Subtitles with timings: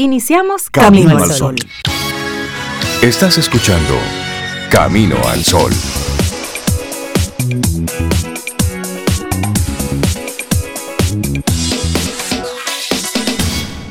[0.00, 1.56] Iniciamos Camino, al Sol.
[3.02, 3.94] Estás escuchando
[4.70, 5.72] Camino al Sol.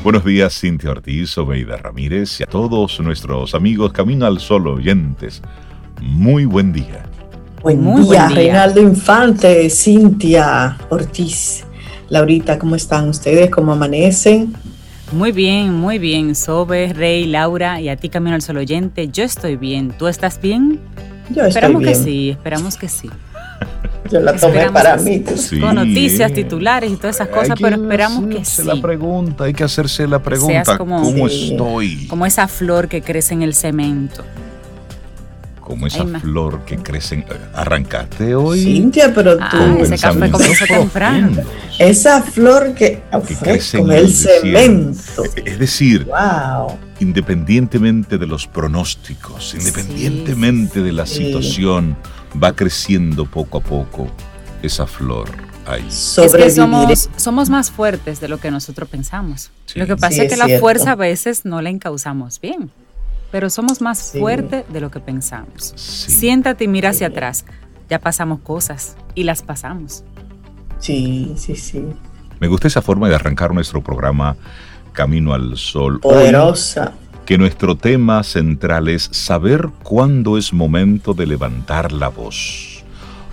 [0.01, 5.41] Buenos días, Cintia Ortiz, Obeida Ramírez y a todos nuestros amigos Camino al Sol oyentes.
[6.01, 7.03] Muy buen día.
[7.61, 11.65] Buen día, Reinaldo Infante, Cintia Ortiz.
[12.07, 13.49] Laurita, ¿cómo están ustedes?
[13.49, 14.55] ¿Cómo amanecen?
[15.11, 16.35] Muy bien, muy bien.
[16.35, 19.07] Sobe, Rey, Laura y a ti Camino al Sol oyente.
[19.07, 19.91] Yo estoy bien.
[19.97, 20.79] ¿Tú estás bien?
[21.29, 22.03] Yo esperamos estoy bien.
[22.03, 23.09] que sí, esperamos que sí.
[24.11, 25.23] Yo la tomé para mí.
[25.59, 28.63] Con noticias, titulares y todas esas cosas, pero esperamos que sí.
[28.63, 32.07] la pregunta, hay que hacerse la pregunta, ¿cómo estoy?
[32.07, 34.23] Como esa flor que crece en el cemento
[35.67, 37.25] como esa flor que crece.
[37.53, 38.63] Arrancaste hoy.
[38.63, 39.43] Cintia, pero tú.
[39.51, 41.41] Ah, ese café comienza temprano.
[41.77, 45.23] Esa flor que, que crece en el, cemento.
[45.43, 46.77] Es decir, wow.
[47.01, 51.97] independientemente de los pronósticos, independientemente de la situación,
[52.41, 54.07] va creciendo poco a poco
[54.63, 55.29] esa flor.
[55.65, 55.85] Ahí.
[55.89, 59.51] Es que somos, somos, más fuertes de lo que nosotros pensamos.
[59.75, 62.71] Lo que pasa es que la fuerza a veces no la encauzamos bien
[63.31, 65.73] pero somos más fuertes de lo que pensamos.
[65.75, 67.45] Siéntate y mira hacia atrás.
[67.89, 70.03] Ya pasamos cosas y las pasamos.
[70.79, 71.83] Sí, sí, sí.
[72.39, 74.35] Me gusta esa forma de arrancar nuestro programa
[74.93, 75.99] Camino al Sol.
[75.99, 76.93] Poderosa.
[77.25, 82.83] que nuestro tema central es saber cuándo es momento de levantar la voz.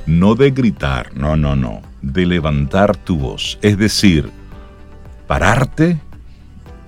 [0.06, 1.80] No de gritar, no, no, no.
[2.02, 3.58] De levantar tu voz.
[3.62, 4.30] Es decir,
[5.26, 6.00] pararte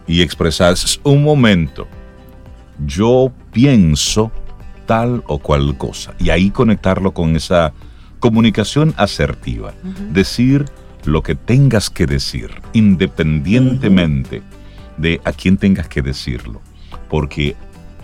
[0.06, 1.86] y expresar un momento
[2.84, 4.30] yo pienso
[4.86, 6.14] tal o cual cosa.
[6.19, 7.72] Y ahí conectarlo con esa
[8.20, 9.72] comunicación asertiva.
[10.12, 10.66] Decir
[11.04, 14.42] lo que tengas que decir, independientemente
[14.97, 16.60] de a quién tengas que decirlo.
[17.08, 17.56] Porque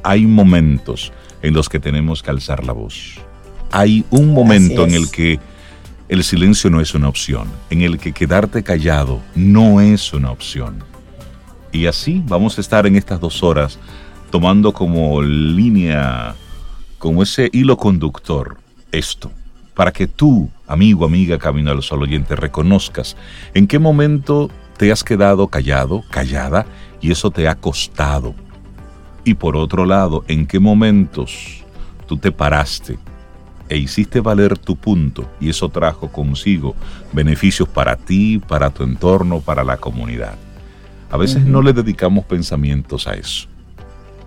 [0.02, 1.12] hay momentos
[1.42, 3.18] en los que tenemos que alzar la voz.
[3.70, 5.40] Hay un momento en el que
[6.08, 10.84] el silencio no es una opción, en el que quedarte callado no es una opción.
[11.72, 13.78] Y así vamos a estar en estas dos horas
[14.32, 16.34] tomando como línea,
[16.98, 18.56] como ese hilo conductor,
[18.90, 19.30] esto,
[19.74, 23.14] para que tú, amigo, amiga, Camino al Sol oyente, reconozcas
[23.52, 26.64] en qué momento te has quedado callado, callada,
[27.02, 28.34] y eso te ha costado.
[29.22, 31.62] Y por otro lado, en qué momentos
[32.06, 32.98] tú te paraste
[33.68, 36.74] e hiciste valer tu punto y eso trajo consigo
[37.12, 40.36] beneficios para ti, para tu entorno, para la comunidad.
[41.10, 43.51] A veces no le dedicamos pensamientos a eso.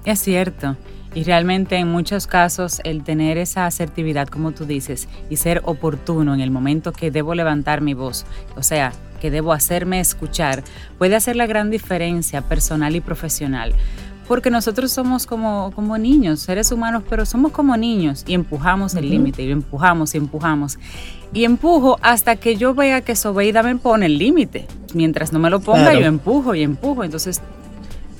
[0.05, 0.77] Es cierto.
[1.16, 6.33] Y realmente en muchos casos el tener esa asertividad, como tú dices, y ser oportuno
[6.33, 8.25] en el momento que debo levantar mi voz,
[8.57, 10.63] o sea, que debo hacerme escuchar,
[10.97, 13.73] puede hacer la gran diferencia personal y profesional.
[14.27, 19.09] Porque nosotros somos como, como niños, seres humanos, pero somos como niños y empujamos el
[19.09, 20.79] límite, y empujamos y empujamos.
[21.31, 24.67] Y empujo hasta que yo vea que Sobeida me pone el límite.
[24.94, 27.03] Mientras no me lo ponga, yo empujo y empujo.
[27.03, 27.41] Entonces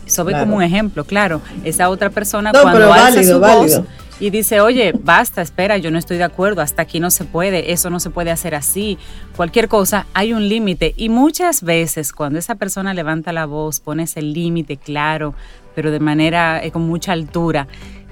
[0.06, 1.42] eso ve como un ejemplo, claro.
[1.64, 3.82] Esa otra persona cuando alza su voz
[4.20, 7.74] y dice, oye, basta, espera, yo no estoy de acuerdo, hasta aquí no se puede,
[7.74, 8.98] eso no se puede hacer así,
[9.36, 10.94] cualquier cosa, hay un límite.
[10.96, 15.34] Y muchas veces cuando esa persona levanta la voz, pone ese límite claro,
[15.74, 17.68] pero de manera eh, con mucha altura,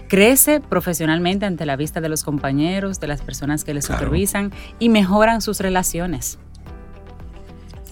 [0.10, 4.90] crece profesionalmente ante la vista de los compañeros, de las personas que le supervisan y
[4.90, 6.38] mejoran sus relaciones.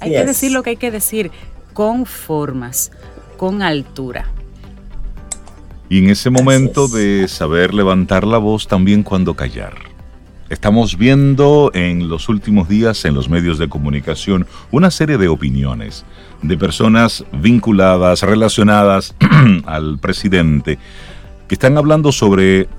[0.02, 1.32] Hay que decir lo que hay que decir
[1.74, 2.92] con formas
[3.42, 4.28] con altura.
[5.90, 9.74] Y en ese momento de saber levantar la voz también cuando callar.
[10.52, 16.06] Estamos viendo en los últimos días en los medios de comunicación una serie de opiniones
[16.44, 19.16] de personas vinculadas, relacionadas
[19.66, 20.78] al presidente,
[21.48, 22.70] que están hablando sobre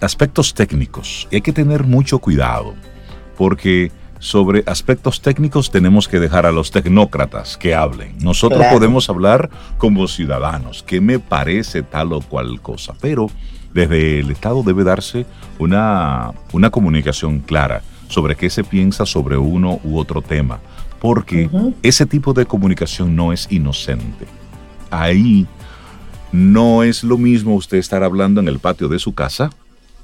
[0.00, 1.26] aspectos técnicos.
[1.32, 2.76] Y hay que tener mucho cuidado,
[3.36, 3.90] porque
[4.20, 8.16] sobre aspectos técnicos tenemos que dejar a los tecnócratas que hablen.
[8.22, 13.28] Nosotros podemos hablar como ciudadanos, qué me parece tal o cual cosa, pero
[13.74, 15.26] desde el Estado debe darse
[15.58, 20.60] una, una comunicación clara sobre qué se piensa sobre uno u otro tema,
[21.00, 21.48] porque
[21.82, 24.26] ese tipo de comunicación no es inocente.
[24.90, 25.46] Ahí
[26.30, 29.50] no es lo mismo usted estar hablando en el patio de su casa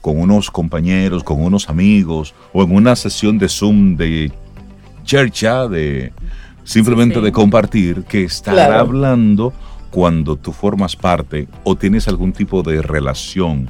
[0.06, 4.30] con unos compañeros, con unos amigos, o en una sesión de Zoom de
[5.02, 6.12] chercha, de
[6.62, 9.52] simplemente de compartir, que estar hablando
[9.90, 13.68] cuando tú formas parte o tienes algún tipo de relación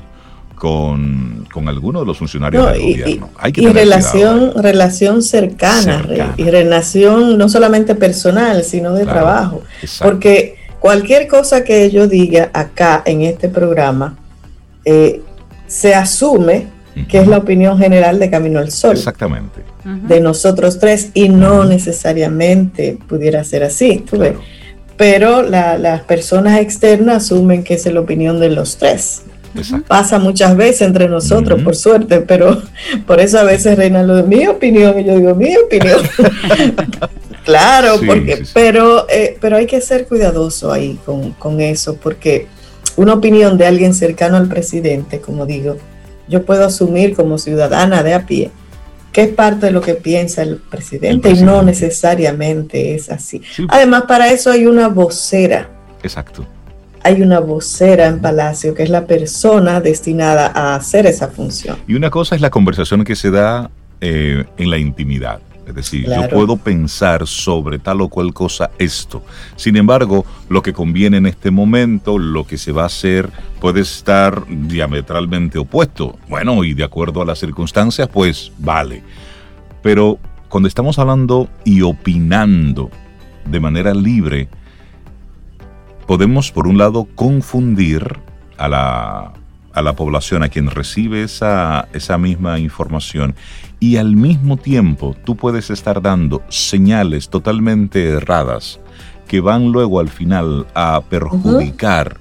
[0.56, 3.30] con, alguno de los funcionarios del gobierno.
[3.38, 6.06] Hay que y relación, relación cercana,
[6.36, 9.62] y relación no solamente personal, sino de trabajo.
[10.02, 14.18] Porque cualquier cosa que yo diga acá en este programa,
[14.84, 15.22] eh,
[15.66, 16.66] se asume
[17.08, 18.92] que es la opinión general de Camino al Sol.
[18.92, 19.62] Exactamente.
[19.84, 24.04] De nosotros tres, y no necesariamente pudiera ser así.
[24.96, 29.22] Pero las personas externas asumen que es la opinión de los tres.
[29.86, 32.62] Pasa muchas veces entre nosotros, por suerte, pero
[33.06, 36.00] por eso a veces reina lo de mi opinión y yo digo mi opinión.
[37.44, 42.48] claro, porque, Pero, eh, pero hay que ser cuidadoso ahí con, con eso, porque
[42.96, 45.76] una opinión de alguien cercano al presidente, como digo,
[46.28, 48.50] yo puedo asumir como ciudadana de a pie
[49.16, 53.40] que es parte de lo que piensa el presidente, y no necesariamente es así.
[53.68, 55.70] Además, para eso hay una vocera.
[56.02, 56.46] Exacto.
[57.02, 61.78] Hay una vocera en Palacio que es la persona destinada a hacer esa función.
[61.88, 63.70] Y una cosa es la conversación que se da
[64.02, 65.40] eh, en la intimidad.
[65.66, 69.24] Es decir, yo puedo pensar sobre tal o cual cosa esto.
[69.56, 73.30] Sin embargo, lo que conviene en este momento, lo que se va a hacer,
[73.60, 76.16] puede estar diametralmente opuesto.
[76.28, 79.02] Bueno, y de acuerdo a las circunstancias, pues vale.
[79.82, 82.90] Pero cuando estamos hablando y opinando
[83.44, 84.48] de manera libre,
[86.06, 88.20] podemos, por un lado, confundir
[88.56, 89.32] a la,
[89.72, 93.34] a la población, a quien recibe esa, esa misma información,
[93.80, 98.80] y al mismo tiempo tú puedes estar dando señales totalmente erradas
[99.26, 102.16] que van luego al final a perjudicar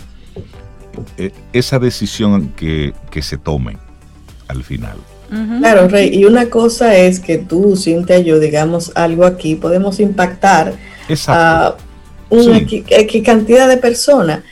[1.18, 3.78] eh, esa decisión que, se tome
[4.48, 4.98] al final.
[5.60, 10.74] Claro, Rey, y una cosa es que tú, Cintia, yo digamos algo aquí, podemos impactar
[11.28, 11.75] a
[12.30, 12.62] una
[13.24, 14.44] cantidad de personas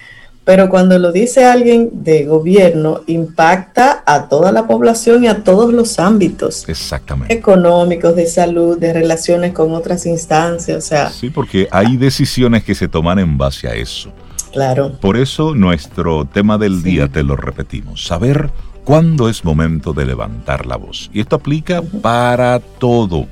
[0.46, 5.74] pero cuando lo dice alguien de gobierno, impacta a toda la población y a todos
[5.74, 6.68] los ámbitos.
[6.68, 7.34] Exactamente.
[7.34, 11.10] Económicos, de salud, de relaciones con otras instancias, o sea.
[11.10, 14.12] Sí, porque hay decisiones que se toman en base a eso.
[14.52, 14.92] Claro.
[15.00, 18.52] Por eso nuestro tema del día, te lo repetimos, saber
[18.84, 21.10] cuándo es momento de levantar la voz.
[21.14, 23.28] Y esto aplica para todo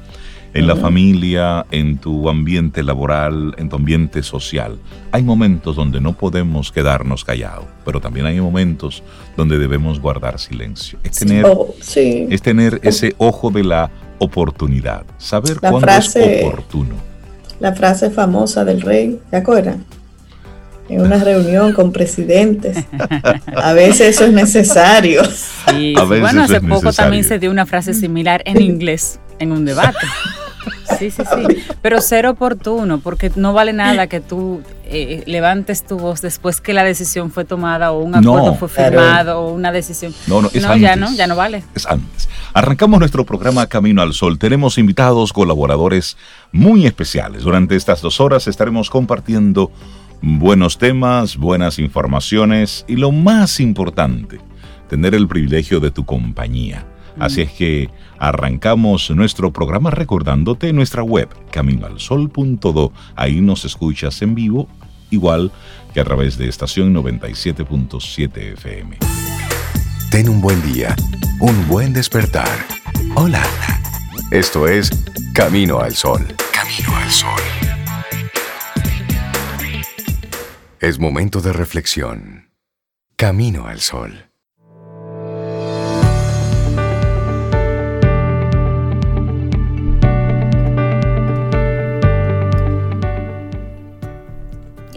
[0.54, 4.78] en la familia, en tu ambiente laboral, en tu ambiente social.
[5.12, 9.04] Hay momentos donde no podemos quedarnos callados, pero también hay momentos
[9.38, 11.00] donde debemos guardar silencio.
[11.04, 16.96] Es tener, oh, es tener ese ojo de la oportunidad, saber cuándo es oportuno.
[17.60, 19.78] La frase famosa del rey, ¿te acuerdas?
[20.90, 22.86] En una reunión con presidentes.
[23.56, 25.24] A veces eso es necesario.
[25.70, 29.98] Sí, bueno, hace poco también se dio una frase similar en inglés en un debate.
[30.98, 31.64] Sí, sí, sí.
[31.82, 36.74] Pero ser oportuno, porque no vale nada que tú eh, levantes tu voz después que
[36.74, 40.14] la decisión fue tomada o un acuerdo fue firmado o una decisión.
[40.28, 41.64] No, no, es no, ya no, ya no vale.
[41.76, 42.28] Es antes.
[42.54, 44.38] Arrancamos nuestro programa Camino al Sol.
[44.38, 46.18] Tenemos invitados, colaboradores
[46.52, 47.44] muy especiales.
[47.44, 49.72] Durante estas dos horas estaremos compartiendo
[50.22, 54.40] buenos temas, buenas informaciones y lo más importante,
[54.90, 56.86] tener el privilegio de tu compañía.
[57.20, 62.94] Así es que arrancamos nuestro programa recordándote nuestra web, caminoalsol.do.
[63.16, 64.68] Ahí nos escuchas en vivo,
[65.10, 65.52] igual
[65.94, 68.98] que a través de estación 97.7 FM.
[70.10, 70.96] Ten un buen día,
[71.40, 72.66] un buen despertar.
[73.16, 73.44] Hola.
[74.32, 74.90] Esto es
[75.34, 76.26] Camino al Sol.
[76.54, 77.42] Camino al Sol.
[80.80, 82.50] Es momento de reflexión.
[83.18, 84.31] Camino al Sol.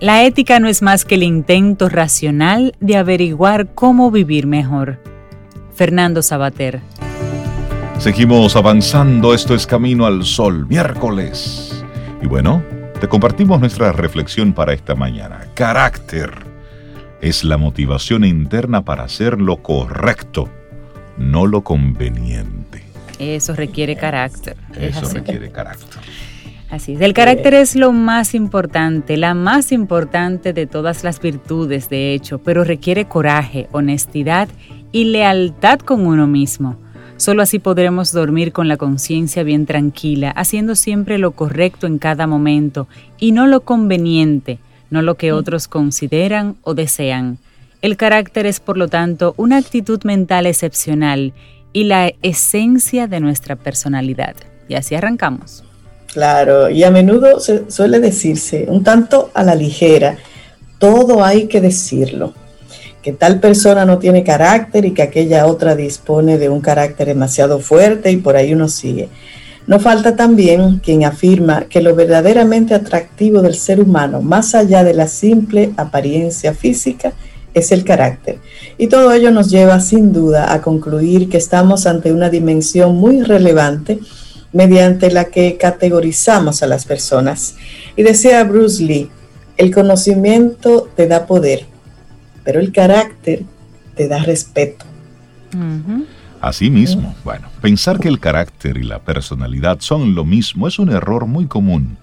[0.04, 5.00] La ética no es más que el intento racional de averiguar cómo vivir mejor.
[5.74, 6.82] Fernando Sabater.
[7.98, 11.82] Seguimos avanzando, esto es Camino al Sol, miércoles.
[12.20, 12.62] Y bueno,
[13.00, 15.46] te compartimos nuestra reflexión para esta mañana.
[15.54, 16.32] Carácter
[17.22, 20.50] es la motivación interna para hacer lo correcto,
[21.16, 22.84] no lo conveniente.
[23.18, 24.58] Eso requiere carácter.
[24.78, 26.02] Eso requiere carácter.
[26.74, 31.88] Así es, el carácter es lo más importante, la más importante de todas las virtudes,
[31.88, 34.48] de hecho, pero requiere coraje, honestidad
[34.90, 36.76] y lealtad con uno mismo.
[37.16, 42.26] Solo así podremos dormir con la conciencia bien tranquila, haciendo siempre lo correcto en cada
[42.26, 42.88] momento
[43.20, 44.58] y no lo conveniente,
[44.90, 47.38] no lo que otros consideran o desean.
[47.82, 51.34] El carácter es, por lo tanto, una actitud mental excepcional
[51.72, 54.34] y la esencia de nuestra personalidad.
[54.68, 55.62] Y así arrancamos.
[56.14, 60.16] Claro, y a menudo se suele decirse un tanto a la ligera,
[60.78, 62.34] todo hay que decirlo,
[63.02, 67.58] que tal persona no tiene carácter y que aquella otra dispone de un carácter demasiado
[67.58, 69.08] fuerte y por ahí uno sigue.
[69.66, 74.94] No falta también quien afirma que lo verdaderamente atractivo del ser humano, más allá de
[74.94, 77.12] la simple apariencia física,
[77.54, 78.38] es el carácter.
[78.78, 83.22] Y todo ello nos lleva sin duda a concluir que estamos ante una dimensión muy
[83.22, 83.98] relevante
[84.54, 87.56] mediante la que categorizamos a las personas.
[87.96, 89.10] Y decía Bruce Lee,
[89.58, 91.66] el conocimiento te da poder,
[92.44, 93.42] pero el carácter
[93.94, 94.86] te da respeto.
[96.40, 100.90] Así mismo, bueno, pensar que el carácter y la personalidad son lo mismo es un
[100.90, 101.96] error muy común.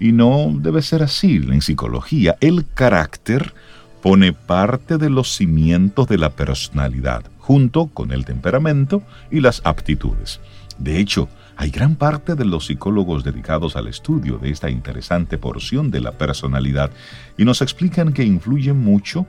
[0.00, 1.36] Y no debe ser así.
[1.36, 3.54] En psicología, el carácter
[4.02, 10.40] pone parte de los cimientos de la personalidad, junto con el temperamento y las aptitudes.
[10.78, 15.90] De hecho, hay gran parte de los psicólogos dedicados al estudio de esta interesante porción
[15.90, 16.90] de la personalidad
[17.36, 19.26] y nos explican que influye mucho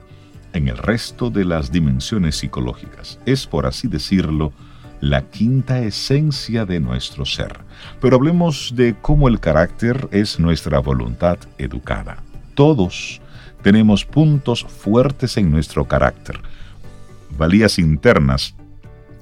[0.52, 3.18] en el resto de las dimensiones psicológicas.
[3.26, 4.52] Es, por así decirlo,
[5.00, 7.60] la quinta esencia de nuestro ser.
[8.00, 12.22] Pero hablemos de cómo el carácter es nuestra voluntad educada.
[12.54, 13.20] Todos
[13.62, 16.40] tenemos puntos fuertes en nuestro carácter,
[17.36, 18.54] valías internas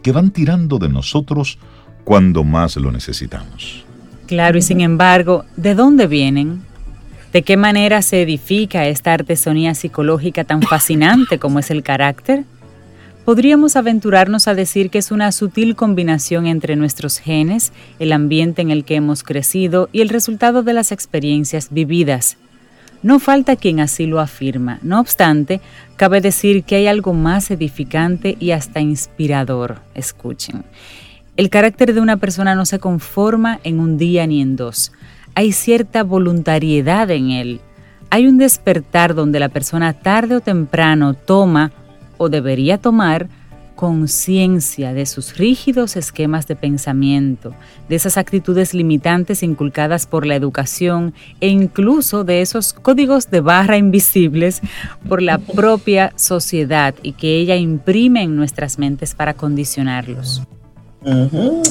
[0.02, 1.58] que van tirando de nosotros
[2.04, 3.84] cuando más lo necesitamos.
[4.26, 6.62] Claro, y sin embargo, ¿de dónde vienen?
[7.32, 12.44] ¿De qué manera se edifica esta artesanía psicológica tan fascinante como es el carácter?
[13.24, 18.70] Podríamos aventurarnos a decir que es una sutil combinación entre nuestros genes, el ambiente en
[18.70, 22.36] el que hemos crecido y el resultado de las experiencias vividas.
[23.02, 24.78] No falta quien así lo afirma.
[24.82, 25.60] No obstante,
[25.96, 29.80] cabe decir que hay algo más edificante y hasta inspirador.
[29.94, 30.64] Escuchen.
[31.36, 34.92] El carácter de una persona no se conforma en un día ni en dos
[35.34, 37.60] hay cierta voluntariedad en él.
[38.10, 41.72] Hay un despertar donde la persona tarde o temprano toma
[42.18, 43.28] o debería tomar
[43.74, 47.54] conciencia de sus rígidos esquemas de pensamiento,
[47.88, 53.78] de esas actitudes limitantes inculcadas por la educación e incluso de esos códigos de barra
[53.78, 54.60] invisibles
[55.08, 60.42] por la propia sociedad y que ella imprime en nuestras mentes para condicionarlos.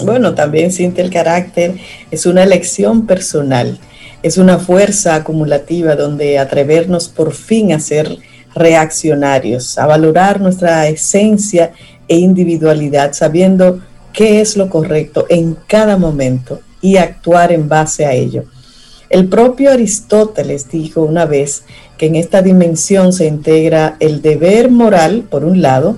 [0.04, 1.76] Bueno, también siente el carácter,
[2.12, 3.80] es una elección personal,
[4.24, 8.18] es una fuerza acumulativa donde atrevernos por fin a ser
[8.54, 11.72] reaccionarios, a valorar nuestra esencia
[12.08, 13.80] e individualidad, sabiendo
[14.12, 18.44] qué es lo correcto en cada momento y actuar en base a ello.
[19.10, 21.64] El propio Aristóteles dijo una vez
[21.98, 25.98] que en esta dimensión se integra el deber moral, por un lado,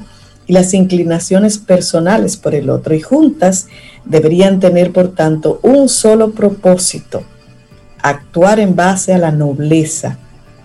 [0.53, 3.67] las inclinaciones personales por el otro, y juntas
[4.05, 7.24] deberían tener, por tanto, un solo propósito,
[8.01, 10.17] actuar en base a la nobleza,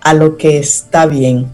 [0.03, 1.47] a lo que está bien.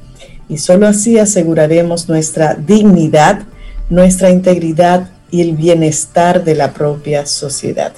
[0.49, 3.43] Y sólo así aseguraremos nuestra dignidad,
[3.89, 7.93] nuestra integridad y el bienestar de la propia sociedad.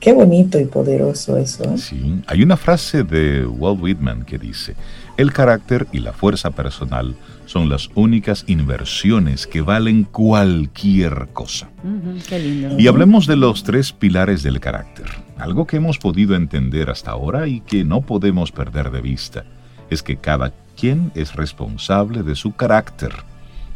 [0.00, 1.64] Qué bonito y poderoso eso.
[1.64, 1.76] ¿eh?
[1.76, 4.74] Sí, hay una frase de Walt Whitman que dice,
[5.18, 7.14] el carácter y la fuerza personal
[7.50, 11.68] son las únicas inversiones que valen cualquier cosa.
[12.78, 15.06] Y hablemos de los tres pilares del carácter.
[15.36, 19.44] Algo que hemos podido entender hasta ahora y que no podemos perder de vista
[19.90, 23.12] es que cada quien es responsable de su carácter.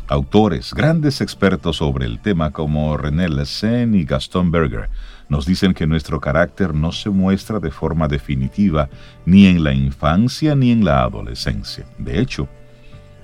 [0.06, 4.88] Autores, grandes expertos sobre el tema como René Lessen y Gaston Berger,
[5.28, 8.88] nos dicen que nuestro carácter no se muestra de forma definitiva
[9.26, 11.86] ni en la infancia ni en la adolescencia.
[11.98, 12.48] De hecho,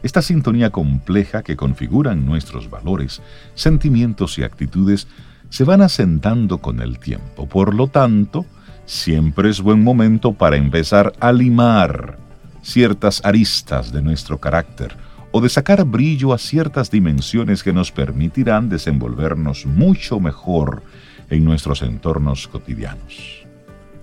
[0.02, 3.20] esta sintonía compleja que configuran nuestros valores,
[3.54, 5.06] sentimientos y actitudes
[5.50, 7.48] se van asentando con el tiempo.
[7.48, 8.46] Por lo tanto,
[8.86, 12.18] siempre es buen momento para empezar a limar
[12.62, 14.96] ciertas aristas de nuestro carácter
[15.32, 20.82] o de sacar brillo a ciertas dimensiones que nos permitirán desenvolvernos mucho mejor
[21.28, 23.44] en nuestros entornos cotidianos.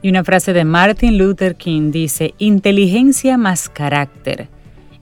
[0.02, 4.48] Y una frase de Martin Luther King dice, inteligencia más carácter.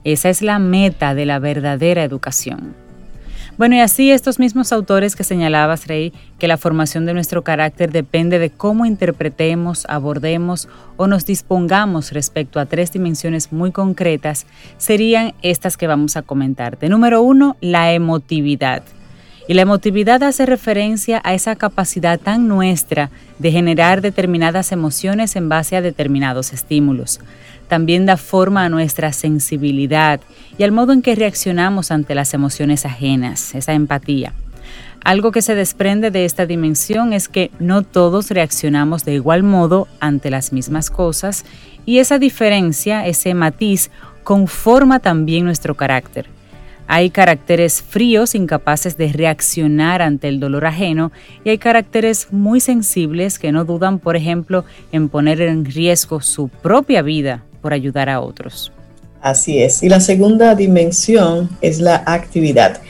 [0.06, 2.76] Esa es la meta de la verdadera educación.
[3.58, 7.90] Bueno, y así estos mismos autores que señalabas, Rey, que la formación de nuestro carácter
[7.90, 14.46] depende de cómo interpretemos, abordemos o nos dispongamos respecto a tres dimensiones muy concretas,
[14.78, 16.88] serían estas que vamos a comentarte.
[16.88, 18.84] Número uno, la emotividad.
[19.48, 23.10] Y la emotividad hace referencia a esa capacidad tan nuestra
[23.40, 27.20] de generar determinadas emociones en base a determinados estímulos.
[27.68, 30.20] También da forma a nuestra sensibilidad
[30.58, 34.32] y al modo en que reaccionamos ante las emociones ajenas, esa empatía.
[35.02, 39.86] Algo que se desprende de esta dimensión es que no todos reaccionamos de igual modo
[40.00, 41.44] ante las mismas cosas
[41.84, 43.90] y esa diferencia, ese matiz,
[44.24, 46.26] conforma también nuestro carácter.
[46.88, 51.10] Hay caracteres fríos, incapaces de reaccionar ante el dolor ajeno,
[51.44, 56.48] y hay caracteres muy sensibles que no dudan, por ejemplo, en poner en riesgo su
[56.48, 58.70] propia vida por ayudar a otros.
[59.20, 59.82] Así es.
[59.82, 62.80] Y la segunda dimensión es la actividad.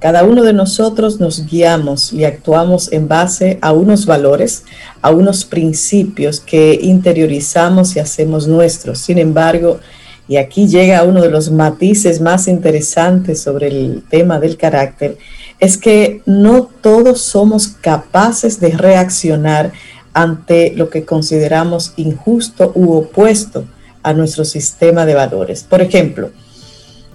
[0.00, 4.64] Cada uno de nosotros nos guiamos y actuamos en base a unos valores,
[5.02, 8.98] a unos principios que interiorizamos y hacemos nuestros.
[8.98, 9.78] Sin embargo,
[10.26, 15.16] y aquí llega uno de los matices más interesantes sobre el tema del carácter,
[15.60, 19.70] es que no todos somos capaces de reaccionar
[20.12, 23.66] ante lo que consideramos injusto u opuesto
[24.04, 25.64] a nuestro sistema de valores.
[25.64, 26.30] Por ejemplo,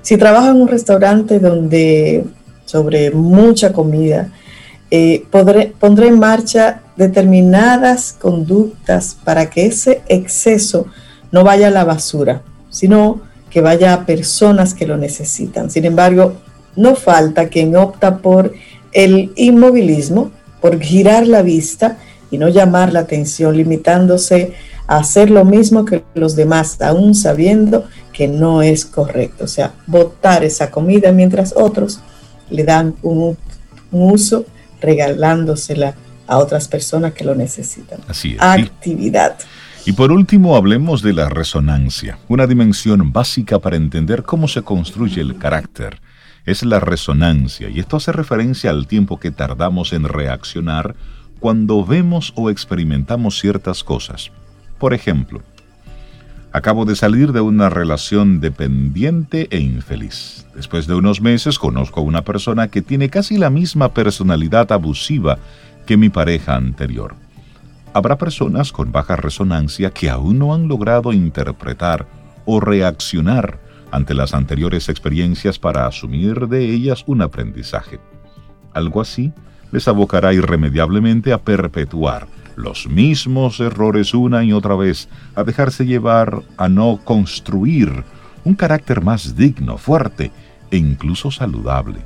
[0.02, 2.26] si trabajo en un restaurante donde
[2.66, 4.30] sobre mucha comida,
[4.92, 10.88] eh, pondré en marcha determinadas conductas para que ese exceso
[11.32, 15.70] no vaya a la basura, sino que vaya a personas que lo necesitan.
[15.72, 16.34] Sin embargo,
[16.76, 18.54] no falta quien opta por
[18.92, 20.32] el inmovilismo,
[20.62, 21.98] por girar la vista
[22.32, 24.54] y no llamar la atención, limitándose
[24.90, 29.44] a hacer lo mismo que los demás, aún sabiendo que no es correcto.
[29.44, 32.00] O sea, botar esa comida mientras otros
[32.50, 33.38] le dan un,
[33.92, 34.46] uso
[34.82, 35.94] regalándosela
[36.26, 38.00] a otras personas que lo necesitan.
[38.08, 38.42] Así es.
[38.42, 39.38] Actividad.
[39.86, 45.22] Y por último, hablemos de la resonancia, una dimensión básica para entender cómo se construye
[45.22, 46.02] el carácter.
[46.46, 50.96] Es la resonancia, y esto hace referencia al tiempo que tardamos en reaccionar
[51.40, 54.32] cuando vemos o experimentamos ciertas cosas.
[54.80, 55.42] Por ejemplo,
[56.54, 60.46] acabo de salir de una relación dependiente e infeliz.
[60.56, 65.38] Después de unos meses conozco a una persona que tiene casi la misma personalidad abusiva
[65.86, 67.16] que mi pareja anterior.
[67.94, 72.08] Habrá personas con baja resonancia que aún no han logrado interpretar
[72.46, 73.60] o reaccionar
[73.92, 78.00] ante las anteriores experiencias para asumir de ellas un aprendizaje.
[78.74, 79.34] Algo así
[79.72, 82.28] les abocará irremediablemente a perpetuar
[82.60, 88.04] los mismos errores una y otra vez, a dejarse llevar a no construir
[88.44, 90.32] un carácter más digno, fuerte
[90.70, 92.00] e incluso saludable.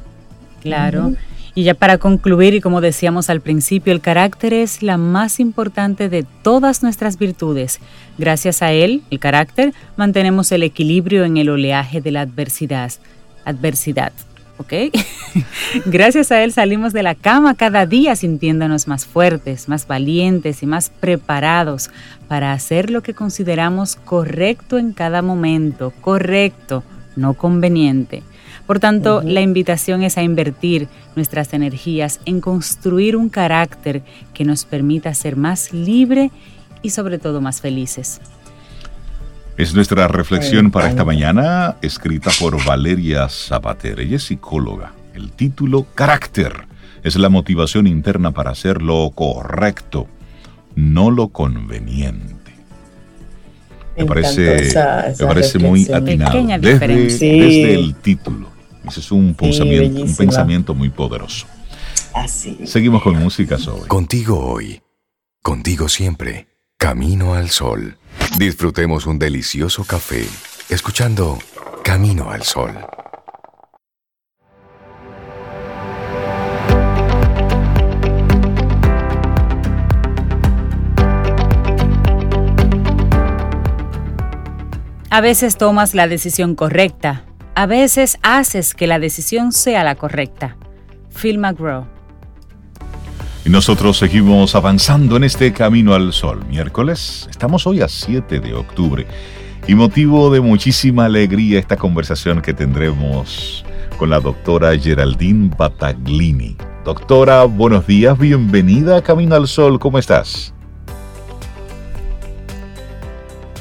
[0.61, 1.13] Claro.
[1.55, 6.09] Y ya para concluir, y como decíamos al principio, el carácter es la más importante
[6.09, 7.79] de todas nuestras virtudes.
[8.17, 12.91] Gracias a él, el carácter, mantenemos el equilibrio en el oleaje de la adversidad.
[13.45, 14.13] Adversidad.
[14.57, 14.73] ¿Ok?
[15.85, 20.67] Gracias a él salimos de la cama cada día sintiéndonos más fuertes, más valientes y
[20.67, 21.89] más preparados
[22.27, 26.83] para hacer lo que consideramos correcto en cada momento, correcto,
[27.15, 28.23] no conveniente.
[28.67, 34.63] Por tanto, la invitación es a invertir nuestras energías en construir un carácter que nos
[34.63, 36.31] permita ser más libre
[36.81, 38.21] y sobre todo más felices.
[39.55, 43.99] Es nuestra reflexión para esta mañana, escrita por Valeria Zapater.
[43.99, 44.93] Ella es psicóloga.
[45.13, 46.65] El título, Carácter,
[47.03, 50.07] es la motivación interna para hacer lo correcto,
[50.73, 52.33] no lo conveniente.
[53.95, 54.73] Me, parece,
[55.19, 56.41] me parece muy atinado.
[56.57, 58.47] Desde, desde el título.
[58.87, 61.45] Ese es un pensamiento, un pensamiento muy poderoso.
[62.15, 62.57] Así.
[62.65, 63.87] Seguimos con música sobre.
[63.87, 64.81] Contigo hoy,
[65.43, 67.97] contigo siempre, Camino al Sol.
[68.37, 70.25] Disfrutemos un delicioso café,
[70.69, 71.37] escuchando
[71.83, 72.71] Camino al Sol.
[85.09, 90.57] A veces tomas la decisión correcta, a veces haces que la decisión sea la correcta.
[91.15, 91.92] Phil McGraw.
[93.45, 96.45] Y nosotros seguimos avanzando en este camino al sol.
[96.47, 99.05] Miércoles, estamos hoy a 7 de octubre.
[99.67, 103.65] Y motivo de muchísima alegría esta conversación que tendremos
[103.97, 106.55] con la doctora Geraldine Bataglini.
[106.85, 110.53] Doctora, buenos días, bienvenida a Camino al Sol, ¿cómo estás?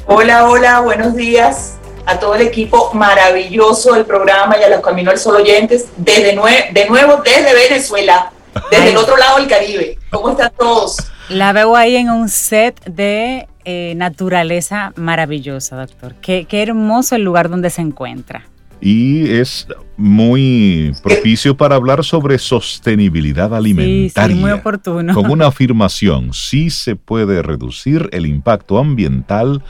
[0.05, 5.11] Hola, hola, buenos días a todo el equipo maravilloso del programa y a los Camino
[5.11, 6.37] al Sol oyentes, desde
[6.71, 8.31] de nuevo desde Venezuela,
[8.71, 9.97] desde el otro lado del Caribe.
[10.09, 10.97] ¿Cómo están todos?
[11.29, 16.15] La veo ahí en un set de eh, naturaleza maravillosa, doctor.
[16.21, 18.45] Qué, qué hermoso el lugar donde se encuentra.
[18.81, 24.35] Y es muy propicio para hablar sobre sostenibilidad alimentaria.
[24.35, 25.13] Sí, muy oportuno.
[25.13, 29.63] Con una afirmación, sí se puede reducir el impacto ambiental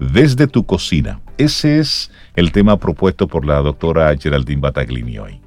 [0.00, 1.20] desde tu cocina.
[1.36, 5.43] Ese es el tema propuesto por la doctora Geraldine Bataglini hoy.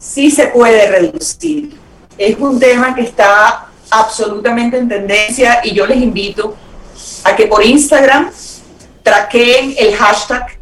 [0.00, 1.78] Sí se puede reducir.
[2.16, 6.56] Es un tema que está absolutamente en tendencia y yo les invito
[7.22, 8.30] a que por Instagram
[9.02, 10.58] traqueen el hashtag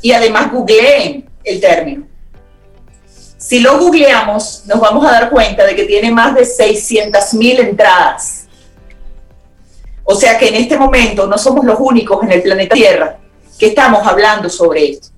[0.00, 2.06] y además googleen el término.
[3.36, 7.60] Si lo googleamos, nos vamos a dar cuenta de que tiene más de 600 mil
[7.60, 8.46] entradas.
[10.04, 13.18] O sea que en este momento no somos los únicos en el planeta Tierra
[13.58, 15.08] que estamos hablando sobre esto.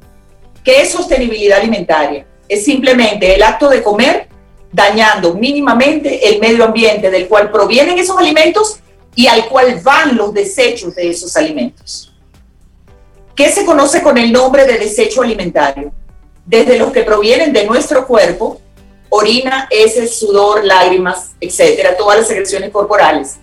[0.65, 2.27] ¿Qué es sostenibilidad alimentaria?
[2.49, 4.29] Es simplemente el acto de comer
[4.73, 8.81] dañando mínimamente el medio ambiente del cual provienen esos alimentos
[9.15, 12.13] y al cual van los desechos de esos alimentos.
[13.37, 15.93] ¿Qué se conoce con el nombre de desecho alimentario?
[16.45, 18.61] Desde los que provienen de nuestro cuerpo,
[19.09, 23.37] orina, heces, sudor, lágrimas, etcétera, todas las secreciones corporales,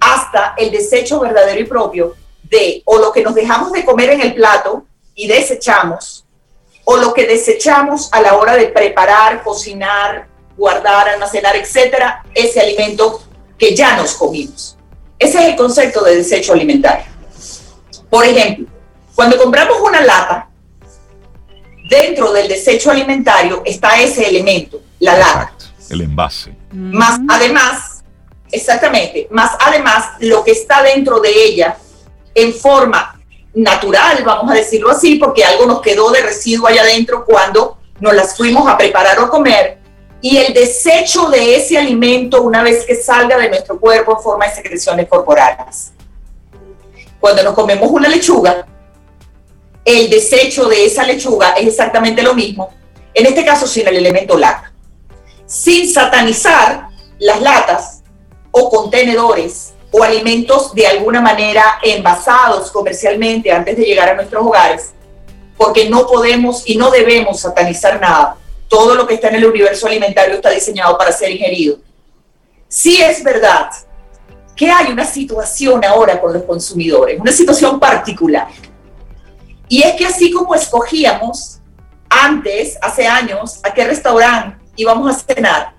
[0.00, 4.20] hasta el desecho verdadero y propio de o lo que nos dejamos de comer en
[4.20, 6.25] el plato y desechamos,
[6.88, 13.22] o lo que desechamos a la hora de preparar, cocinar, guardar, almacenar, etcétera, ese alimento
[13.58, 14.78] que ya nos comimos.
[15.18, 17.04] Ese es el concepto de desecho alimentario.
[18.08, 18.68] Por ejemplo,
[19.16, 20.48] cuando compramos una lata,
[21.90, 25.52] dentro del desecho alimentario está ese elemento, la lata.
[25.90, 26.54] el envase.
[26.70, 28.04] Más además,
[28.52, 31.76] exactamente, más además lo que está dentro de ella
[32.32, 33.15] en forma
[33.56, 38.14] natural, vamos a decirlo así, porque algo nos quedó de residuo allá adentro cuando nos
[38.14, 39.78] las fuimos a preparar o comer,
[40.20, 44.46] y el desecho de ese alimento una vez que salga de nuestro cuerpo en forma
[44.46, 45.92] de secreciones corporales.
[47.18, 48.66] Cuando nos comemos una lechuga,
[49.84, 52.70] el desecho de esa lechuga es exactamente lo mismo,
[53.14, 54.72] en este caso sin el elemento lata.
[55.46, 56.88] Sin satanizar
[57.18, 58.02] las latas
[58.50, 59.65] o contenedores
[59.96, 64.92] o alimentos de alguna manera envasados comercialmente antes de llegar a nuestros hogares,
[65.56, 68.36] porque no podemos y no debemos satanizar nada.
[68.68, 71.78] Todo lo que está en el universo alimentario está diseñado para ser ingerido.
[72.68, 73.70] Sí es verdad
[74.54, 78.48] que hay una situación ahora con los consumidores, una situación particular.
[79.66, 81.60] Y es que así como escogíamos
[82.10, 85.74] antes, hace años, a qué restaurante íbamos a cenar,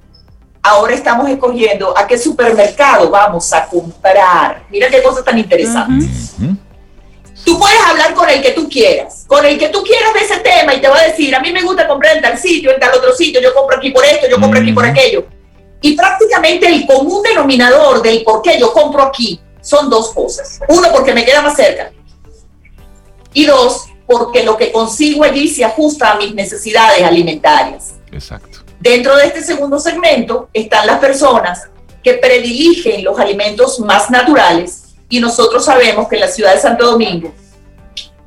[0.67, 4.63] ahora estamos escogiendo a qué supermercado vamos a comprar.
[4.69, 6.07] Mira qué cosa tan interesante.
[7.45, 10.37] Tú puedes hablar con el que tú quieras, con el que tú quieras de ese
[10.39, 12.79] tema y te va a decir, a mí me gusta comprar en tal sitio, en
[12.79, 15.25] tal otro sitio, yo compro aquí por esto, yo compro aquí por aquello.
[15.81, 20.59] Y prácticamente el común denominador del por qué yo compro aquí son dos cosas.
[20.67, 21.91] Uno, porque me queda más cerca
[23.33, 27.93] y dos, porque lo que consigo allí se ajusta a mis necesidades alimentarias.
[28.11, 28.66] Exacto.
[28.79, 31.69] Dentro de este segundo segmento están las personas
[32.03, 36.85] que prediligen los alimentos más naturales y nosotros sabemos que en la ciudad de Santo
[36.85, 37.33] Domingo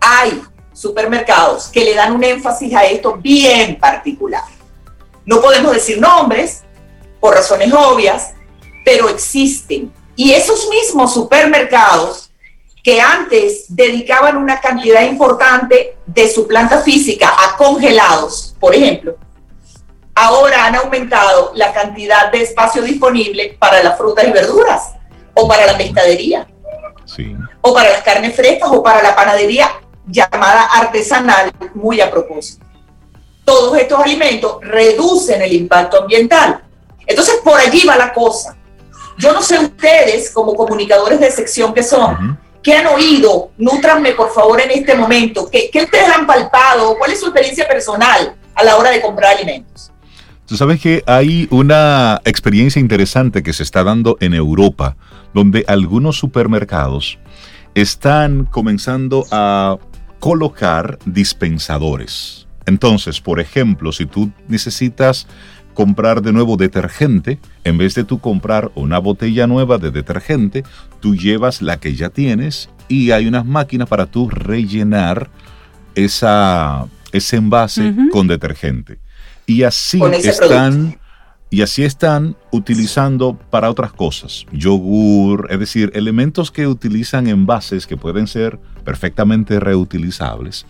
[0.01, 4.43] hay supermercados que le dan un énfasis a esto bien particular.
[5.25, 6.63] No podemos decir nombres
[7.21, 8.33] por razones obvias,
[8.85, 9.93] pero existen.
[10.17, 12.31] Y esos mismos supermercados
[12.83, 19.17] que antes dedicaban una cantidad importante de su planta física a congelados, por ejemplo,
[20.15, 24.95] ahora han aumentado la cantidad de espacio disponible para las frutas y verduras,
[25.35, 26.47] o para la pescadería,
[27.61, 29.71] o para las carnes frescas, o para la panadería
[30.07, 32.65] llamada artesanal, muy a propósito.
[33.45, 36.63] Todos estos alimentos reducen el impacto ambiental.
[37.07, 38.57] Entonces, por allí va la cosa.
[39.19, 43.53] Yo no sé ustedes, como comunicadores de sección que son, ¿Qué han oído?
[43.57, 45.49] Nútranme, por favor, en este momento.
[45.51, 46.97] ¿Qué, ¿Qué, ustedes han palpado?
[46.99, 49.90] ¿Cuál es su experiencia personal a la hora de comprar alimentos?
[50.51, 54.97] Tú sabes que hay una experiencia interesante que se está dando en Europa,
[55.33, 57.21] donde algunos supermercados
[57.77, 59.79] están comenzando a
[60.19, 62.49] colocar dispensadores.
[62.67, 65.29] Entonces, por ejemplo, si tú necesitas
[65.73, 70.65] comprar de nuevo detergente, en vez de tú comprar una botella nueva de detergente,
[70.99, 75.31] tú llevas la que ya tienes y hay unas máquinas para tú rellenar
[75.95, 78.99] esa, ese envase con detergente.
[79.51, 80.97] Y así están
[81.51, 87.97] y así están utilizando para otras cosas, yogur, es decir, elementos que utilizan envases que
[87.97, 90.67] pueden ser perfectamente reutilizables,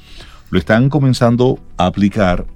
[0.49, 2.47] lo están comenzando a aplicar.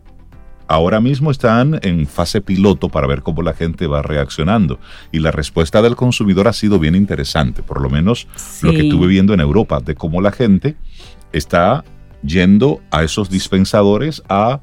[0.66, 4.80] Ahora mismo están en fase piloto para ver cómo la gente va reaccionando.
[5.12, 8.26] Y la respuesta del consumidor ha sido bien interesante, por lo menos
[8.62, 10.76] lo que estuve viendo en Europa, de cómo la gente
[11.32, 11.84] está
[12.22, 14.60] yendo a esos dispensadores a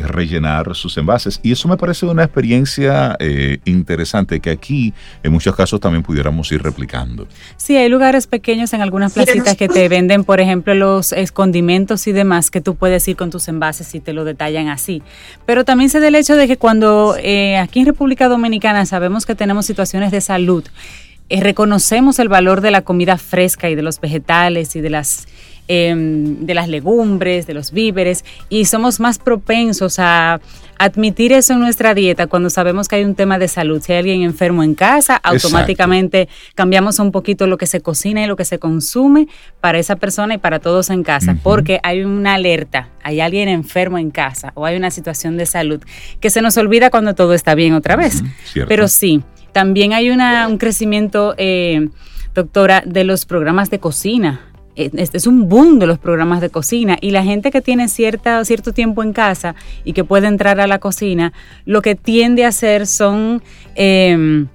[0.00, 1.40] rellenar sus envases.
[1.42, 6.50] Y eso me parece una experiencia eh, interesante que aquí en muchos casos también pudiéramos
[6.52, 7.26] ir replicando.
[7.56, 12.12] Sí, hay lugares pequeños en algunas placitas que te venden, por ejemplo, los condimentos y
[12.12, 15.02] demás que tú puedes ir con tus envases y te lo detallan así.
[15.46, 19.26] Pero también se da el hecho de que cuando eh, aquí en República Dominicana sabemos
[19.26, 20.64] que tenemos situaciones de salud,
[21.28, 25.26] eh, reconocemos el valor de la comida fresca y de los vegetales y de las
[25.68, 30.40] Em, de las legumbres, de los víveres, y somos más propensos a,
[30.76, 33.80] admitir eso en nuestra dieta cuando sabemos que hay un tema de salud.
[33.80, 38.26] Si hay alguien enfermo en casa, automáticamente cambiamos un poquito lo que se cocina y
[38.26, 39.28] lo que se consume
[39.60, 43.96] para esa persona y para todos en casa, porque hay una alerta, hay alguien enfermo
[43.96, 45.80] en casa o hay una situación de salud
[46.18, 48.24] que se nos olvida cuando todo está bien otra vez.
[48.66, 49.22] Pero sí,
[49.52, 51.90] también hay una, un crecimiento, eh,
[52.34, 56.96] doctora, de los programas de cocina este es un boom de los programas de cocina
[57.00, 59.54] y la gente que tiene cierta, cierto tiempo en casa
[59.84, 61.32] y que puede entrar a la cocina,
[61.64, 63.42] lo que tiende a hacer son
[63.74, 64.48] em,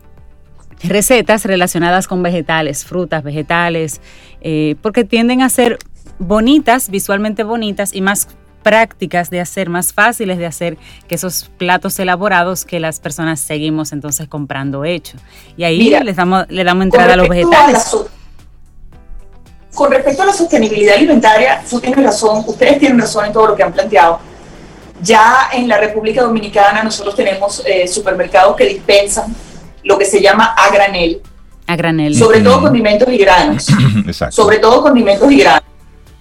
[0.84, 4.02] recetas relacionadas con vegetales, frutas, vegetales,
[4.42, 5.78] eh, porque tienden a ser
[6.20, 8.28] bonitas, visualmente bonitas y más
[8.64, 10.78] prácticas de hacer, más fáciles de hacer
[11.08, 15.18] que esos platos elaborados que las personas seguimos entonces comprando hecho.
[15.56, 17.96] Y ahí les damos, le damos entrada a los vegetales
[19.78, 23.56] con respecto a la sostenibilidad alimentaria, tú tienes razón, ustedes tienen razón en todo lo
[23.56, 24.20] que han planteado.
[25.04, 29.36] Ya en la República Dominicana nosotros tenemos eh, supermercados que dispensan
[29.84, 31.22] lo que se llama a granel.
[31.68, 32.16] A granel.
[32.16, 33.68] Sobre todo condimentos y granos.
[34.08, 34.36] Exacto.
[34.36, 35.70] Sobre todo condimentos y granos.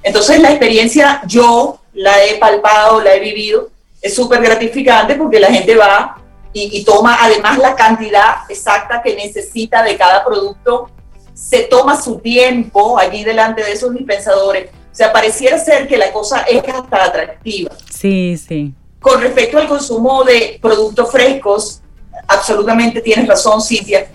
[0.02, 3.70] Entonces la experiencia yo la he palpado, la he vivido,
[4.02, 6.18] es súper gratificante porque la gente va
[6.52, 10.90] y, y, toma además la cantidad exacta que necesita de cada producto
[11.36, 14.70] se toma su tiempo allí delante de esos dispensadores.
[14.70, 17.70] O sea, pareciera ser que la cosa es hasta atractiva.
[17.90, 18.72] Sí, sí.
[18.98, 21.82] Con respecto al consumo de productos frescos,
[22.26, 24.08] absolutamente tienes razón, Cintia.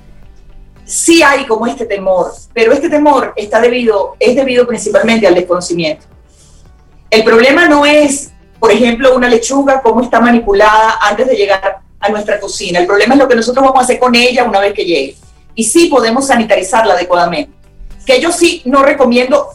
[0.83, 6.07] Sí hay como este temor, pero este temor está debido, es debido principalmente al desconocimiento.
[7.11, 12.09] El problema no es, por ejemplo, una lechuga, cómo está manipulada antes de llegar a
[12.09, 12.79] nuestra cocina.
[12.79, 15.15] El problema es lo que nosotros vamos a hacer con ella una vez que llegue
[15.55, 17.53] y sí podemos sanitarizarla adecuadamente.
[18.05, 19.49] Que yo sí no recomiendo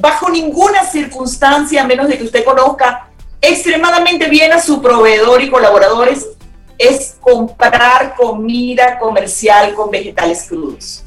[0.00, 3.08] bajo ninguna circunstancia, a menos de que usted conozca
[3.40, 6.26] extremadamente bien a su proveedor y colaboradores,
[6.78, 11.04] es comprar comida comercial con vegetales crudos.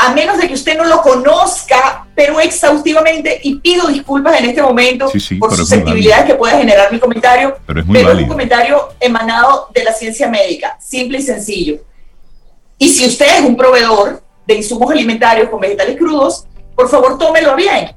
[0.00, 4.62] A menos de que usted no lo conozca, pero exhaustivamente, y pido disculpas en este
[4.62, 8.88] momento por susceptibilidades que pueda generar mi comentario, pero es, muy pero es un comentario
[9.00, 11.80] emanado de la ciencia médica, simple y sencillo.
[12.78, 17.56] Y si usted es un proveedor de insumos alimentarios con vegetales crudos, por favor tómelo
[17.56, 17.90] bien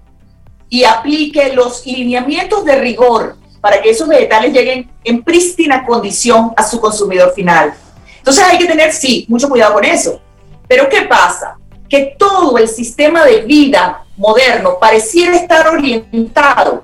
[0.70, 6.64] y aplique los lineamientos de rigor para que esos vegetales lleguen en prístina condición a
[6.64, 7.74] su consumidor final.
[8.18, 10.20] Entonces hay que tener, sí, mucho cuidado con eso.
[10.68, 11.58] Pero ¿qué pasa?
[11.90, 16.84] Que todo el sistema de vida moderno pareciera estar orientado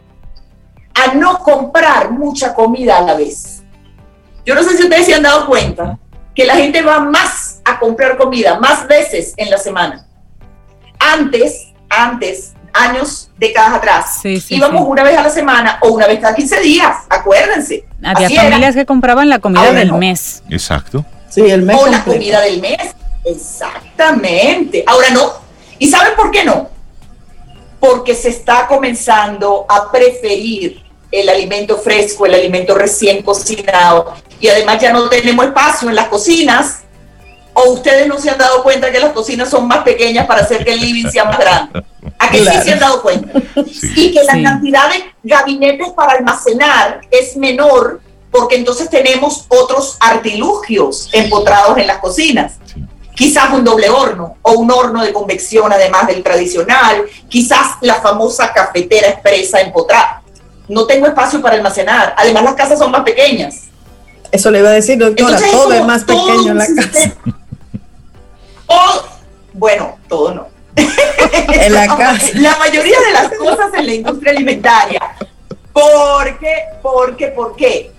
[0.94, 3.64] a no comprar mucha comida a la vez.
[4.46, 5.98] Yo no sé si ustedes se han dado cuenta
[6.36, 10.06] que la gente va más a comprar comida, más veces en la semana.
[11.00, 16.36] Antes, antes, años, décadas atrás, íbamos una vez a la semana o una vez cada
[16.36, 17.86] 15 días, acuérdense.
[18.04, 20.44] Había familias que compraban la comida del mes.
[20.50, 21.06] Exacto.
[21.30, 21.78] Sí, el mes.
[21.80, 22.96] O la comida del mes.
[23.26, 24.84] Exactamente.
[24.88, 25.34] Ahora no.
[25.80, 26.70] ¿Y saben por qué no?
[27.80, 34.14] Porque se está comenzando a preferir el alimento fresco, el alimento recién cocinado.
[34.40, 36.84] Y además ya no tenemos espacio en las cocinas.
[37.60, 40.64] ¿O ustedes no se han dado cuenta que las cocinas son más pequeñas para hacer
[40.64, 41.84] que el living sea más grande?
[42.20, 43.42] ¿A que sí se han dado cuenta?
[43.96, 51.10] Y que la cantidad de gabinetes para almacenar es menor porque entonces tenemos otros artilugios
[51.12, 52.54] empotrados en las cocinas.
[53.16, 58.54] Quizás un doble horno o un horno de convección además del tradicional, quizás la famosa
[58.54, 60.22] cafetera expresa empotrada
[60.68, 62.14] no tengo espacio para almacenar.
[62.18, 63.64] Además, las casas son más pequeñas.
[64.32, 67.16] Eso le iba a decir, doctora, todo es más pequeño en la casa.
[69.54, 70.48] Bueno, todo no.
[70.76, 72.28] en la casa.
[72.36, 75.00] La mayoría de las cosas en la industria alimentaria.
[75.74, 76.56] ¿Por qué?
[76.82, 77.28] ¿Por qué?
[77.28, 77.92] ¿Por qué?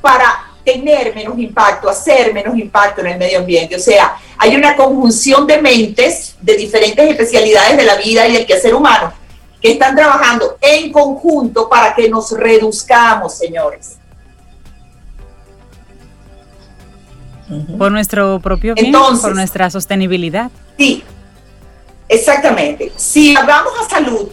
[0.00, 3.76] Para tener menos impacto, hacer menos impacto en el medio ambiente.
[3.76, 8.46] O sea, hay una conjunción de mentes de diferentes especialidades de la vida y del
[8.46, 9.12] quehacer humano
[9.60, 13.99] que están trabajando en conjunto para que nos reduzcamos, señores.
[17.78, 20.50] Por nuestro propio bien, por nuestra sostenibilidad.
[20.78, 21.02] Sí,
[22.08, 22.92] exactamente.
[22.96, 24.28] Si hablamos a salud,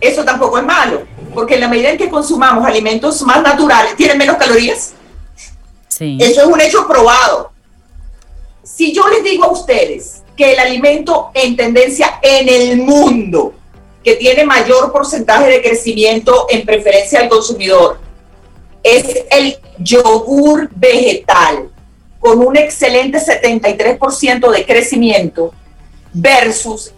[0.00, 1.02] eso tampoco es malo,
[1.34, 4.92] porque en la medida en que consumamos alimentos más naturales, tienen menos calorías.
[5.88, 6.18] Sí.
[6.20, 7.52] Eso es un hecho probado.
[8.62, 13.54] Si yo les digo a ustedes que el alimento en tendencia en el mundo
[14.04, 17.98] que tiene mayor porcentaje de crecimiento en preferencia al consumidor
[18.82, 21.68] es el yogur vegetal,
[22.28, 25.54] con un excelente 73% de crecimiento
[26.12, 26.92] versus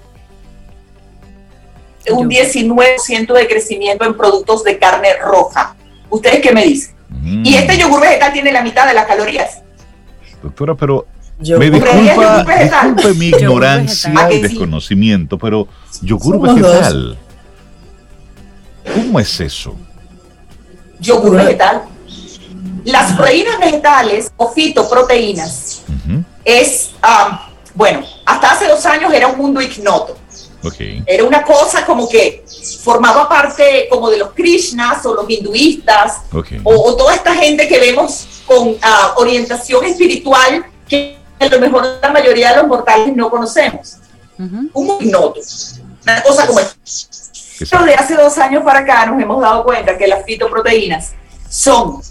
[2.10, 5.76] un 19% de crecimiento en productos de carne roja.
[6.08, 6.96] ¿Ustedes qué me dicen?
[7.44, 9.62] Y este yogur vegetal tiene la mitad de las calorías.
[10.42, 11.06] Doctora, pero
[11.38, 15.68] me disculpa, disculpe mi ignorancia y desconocimiento, pero
[16.02, 17.16] yogur vegetal,
[18.96, 19.76] ¿cómo es eso?
[20.98, 21.82] Yogur vegetal.
[22.84, 25.82] Las proteínas vegetales o fitoproteínas
[26.44, 27.38] es, um,
[27.74, 30.16] bueno, hasta hace dos años era un mundo ignoto.
[31.06, 32.44] Era una cosa como que
[32.82, 36.20] formaba parte como de los Krishnas o los hinduistas
[36.62, 38.76] o, toda esta gente que vemos con uh,
[39.16, 43.96] orientación espiritual que a lo mejor la mayoría de los mortales no conocemos.
[44.38, 45.40] Un ignoto.
[46.02, 46.60] Una cosa como
[47.70, 51.12] Pero de hace dos años para acá nos hemos dado cuenta que las fitoproteínas
[51.48, 52.02] son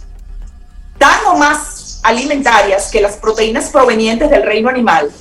[0.99, 5.11] tan o más alimentarias que las proteínas provenientes del reino animal,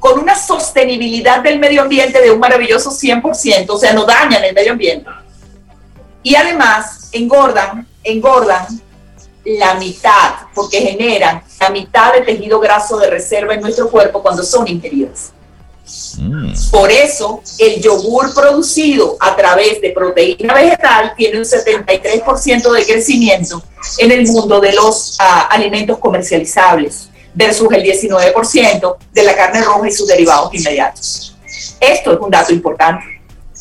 [0.00, 4.54] con una sostenibilidad del medio ambiente de un maravilloso 100%, o sea, no dañan el
[4.54, 5.08] medio ambiente.
[6.22, 8.66] Y además engordan, engordan
[9.44, 14.42] la mitad, porque generan la mitad de tejido graso de reserva en nuestro cuerpo cuando
[14.42, 15.32] son ingeridas.
[16.18, 16.52] Mm.
[16.70, 23.62] Por eso, el yogur producido a través de proteína vegetal tiene un 73% de crecimiento
[23.98, 29.88] en el mundo de los ah, alimentos comercializables versus el 19% de la carne roja
[29.88, 31.36] y sus derivados inmediatos.
[31.80, 33.04] Esto es un dato importante.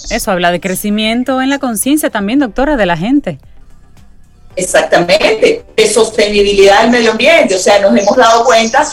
[0.10, 3.40] Eso habla de crecimiento en la conciencia también, doctora, de la gente.
[4.58, 7.56] Exactamente, de sostenibilidad del medio ambiente.
[7.56, 8.86] O sea, nos hemos dado cuenta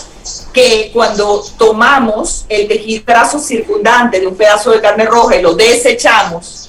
[0.52, 6.68] que cuando tomamos el tejido circundante de un pedazo de carne roja y lo desechamos,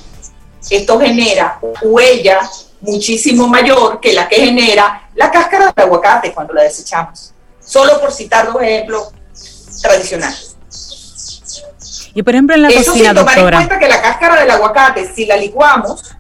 [0.70, 2.40] esto genera huella
[2.80, 7.34] muchísimo mayor que la que genera la cáscara de aguacate cuando la desechamos.
[7.60, 9.10] Solo por citar dos ejemplos
[9.82, 10.56] tradicionales.
[12.14, 14.52] Y por ejemplo en la Eso cocina, sin tomar en cuenta que la cáscara del
[14.52, 16.16] aguacate, si la licuamos,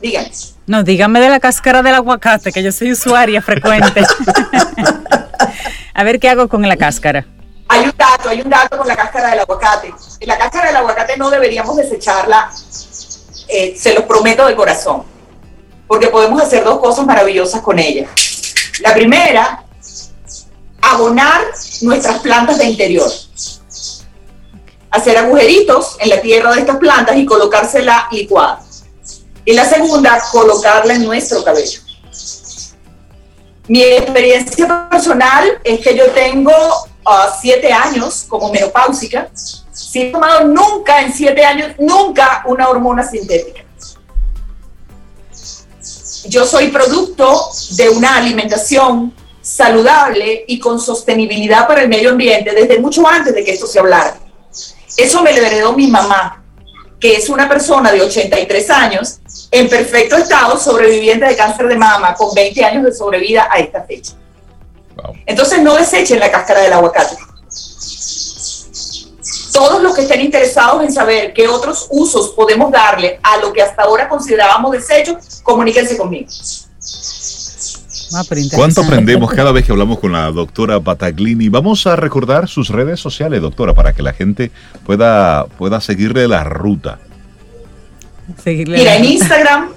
[0.00, 0.30] Díganme.
[0.66, 4.04] No, dígame de la cáscara del aguacate, que yo soy usuaria frecuente.
[5.94, 7.24] a ver qué hago con la cáscara.
[7.68, 9.92] Hay un dato, hay un dato con la cáscara del aguacate.
[10.20, 12.50] La cáscara del aguacate no deberíamos desecharla,
[13.48, 15.04] eh, se los prometo de corazón,
[15.86, 18.08] porque podemos hacer dos cosas maravillosas con ella.
[18.80, 19.64] La primera,
[20.82, 21.42] abonar
[21.82, 23.10] nuestras plantas de interior.
[24.90, 28.65] Hacer agujeritos en la tierra de estas plantas y colocársela licuada.
[29.46, 31.80] Y la segunda, colocarla en nuestro cabello.
[33.68, 39.30] Mi experiencia personal es que yo tengo uh, siete años como menopáusica,
[39.72, 43.62] sin tomado nunca en siete años, nunca una hormona sintética.
[46.28, 52.80] Yo soy producto de una alimentación saludable y con sostenibilidad para el medio ambiente desde
[52.80, 54.18] mucho antes de que esto se hablara.
[54.96, 56.42] Eso me lo heredó mi mamá,
[57.00, 62.14] que es una persona de 83 años en perfecto estado, sobreviviente de cáncer de mama,
[62.14, 64.12] con 20 años de sobrevida a esta fecha.
[65.26, 67.16] Entonces no desechen la cáscara del aguacate.
[69.52, 73.62] Todos los que estén interesados en saber qué otros usos podemos darle a lo que
[73.62, 76.28] hasta ahora considerábamos desecho, comuníquense conmigo.
[78.14, 81.48] Ah, ¿Cuánto aprendemos cada vez que hablamos con la doctora Bataglini?
[81.48, 84.50] Vamos a recordar sus redes sociales, doctora, para que la gente
[84.84, 86.98] pueda, pueda seguirle la ruta.
[88.44, 89.70] Mira, en Instagram,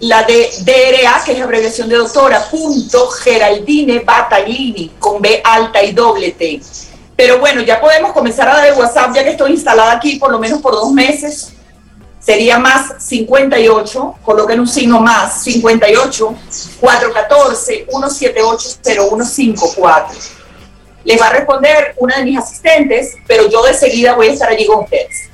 [0.00, 5.82] la de DRA, que es la abreviación de doctora, punto Geraldine Battaglini, con B alta
[5.82, 6.60] y doble T.
[7.16, 10.30] Pero bueno, ya podemos comenzar a dar el WhatsApp, ya que estoy instalada aquí por
[10.30, 11.51] lo menos por dos meses.
[12.24, 16.34] Sería más 58, coloquen un signo más, 58
[16.80, 20.18] 414 178 0154.
[21.04, 24.48] Les va a responder una de mis asistentes, pero yo de seguida voy a estar
[24.48, 25.31] allí con ustedes.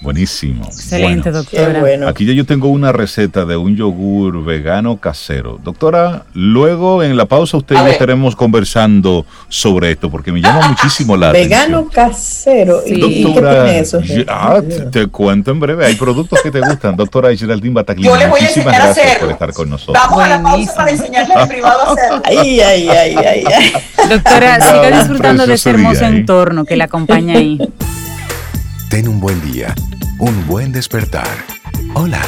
[0.00, 0.64] Buenísimo.
[0.66, 2.08] Excelente, doctora.
[2.08, 5.58] Aquí ya yo tengo una receta de un yogur vegano casero.
[5.62, 10.68] Doctora, luego en la pausa usted y yo estaremos conversando sobre esto porque me llama
[10.68, 11.88] muchísimo la vegano atención.
[11.88, 12.82] Vegano casero.
[12.86, 14.00] ¿Y, doctora, eso?
[14.28, 15.84] Ah, te, cuento en breve.
[15.84, 16.96] Hay productos que te gustan.
[16.96, 19.96] Doctora Geraldine Bataglini, muchísimas gracias por estar con nosotros.
[20.06, 22.22] Vamos a la pausa para enseñarle en privado a hacerlo.
[22.28, 23.72] Ay, ay, ay, ay, ay.
[24.08, 27.58] Doctora, siga disfrutando de ese hermoso entorno que la acompaña ahí.
[28.98, 29.76] Ten un buen día,
[30.18, 31.28] un buen despertar.
[31.94, 32.20] Hola.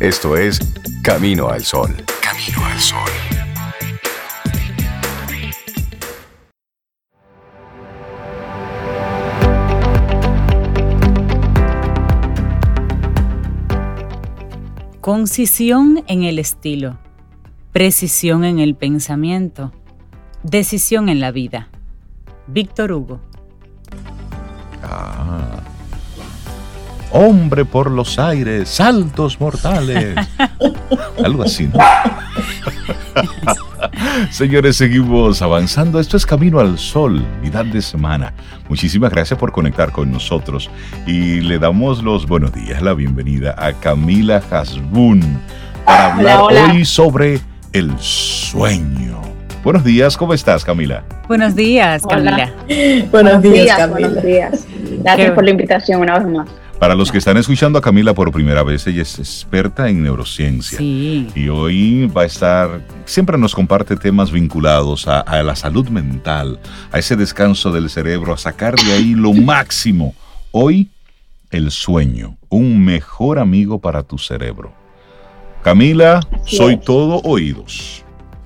[0.00, 0.60] Esto es
[1.02, 1.96] Camino al Sol.
[2.22, 3.10] Camino al Sol.
[15.00, 16.98] Concisión en el estilo,
[17.72, 19.72] precisión en el pensamiento,
[20.42, 21.70] decisión en la vida.
[22.46, 23.20] Víctor Hugo.
[24.82, 25.62] Ah.
[27.10, 30.16] Hombre por los aires, saltos mortales.
[31.24, 31.78] Algo así, ¿no?
[34.30, 36.00] Señores, seguimos avanzando.
[36.00, 38.32] Esto es Camino al Sol, mitad de semana.
[38.68, 40.70] Muchísimas gracias por conectar con nosotros
[41.06, 45.22] y le damos los buenos días, la bienvenida a Camila Hasbun
[45.84, 47.40] para hablar hoy sobre
[47.72, 49.20] el sueño.
[49.64, 51.02] Buenos días, ¿cómo estás, Camila?
[51.26, 52.52] Buenos días, Camila.
[53.10, 54.08] Buenos, días, Camila.
[54.08, 54.66] Buenos días.
[55.02, 56.48] Gracias por la invitación una vez más.
[56.78, 60.78] Para los que están escuchando a Camila por primera vez, ella es experta en neurociencia.
[60.78, 61.26] Sí.
[61.34, 66.60] Y hoy va a estar, siempre nos comparte temas vinculados a, a, la salud mental,
[66.92, 70.14] a ese descanso del cerebro, a sacar de ahí lo máximo.
[70.52, 70.88] Hoy,
[71.50, 74.72] el sueño, un mejor amigo para tu cerebro.
[75.64, 78.04] Camila, soy todo oídos.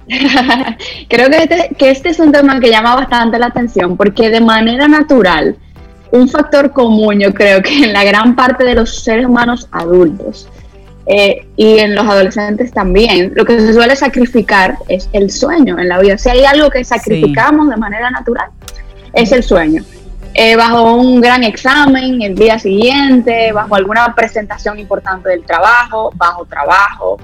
[1.09, 4.41] Creo que este, que este es un tema que llama bastante la atención porque de
[4.41, 5.57] manera natural,
[6.13, 10.49] un factor común yo creo que en la gran parte de los seres humanos adultos
[11.07, 15.89] eh, y en los adolescentes también, lo que se suele sacrificar es el sueño en
[15.89, 16.17] la vida.
[16.17, 18.51] Si hay algo que sacrificamos de manera natural,
[19.13, 19.83] es el sueño.
[20.35, 26.45] Eh, bajo un gran examen el día siguiente, bajo alguna presentación importante del trabajo, bajo
[26.45, 27.19] trabajo.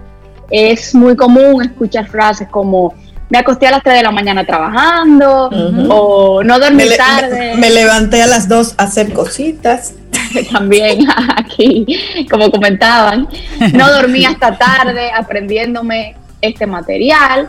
[0.51, 2.95] Es muy común escuchar frases como
[3.31, 5.51] me acosté a las 3 de la mañana trabajando
[5.89, 7.55] o no dormí tarde.
[7.57, 9.95] Me, levanté a las 2 a hacer cositas.
[10.53, 11.07] También
[11.37, 11.87] aquí,
[12.31, 13.29] como comentaban,
[13.75, 17.49] no dormí hasta tarde aprendiéndome este material,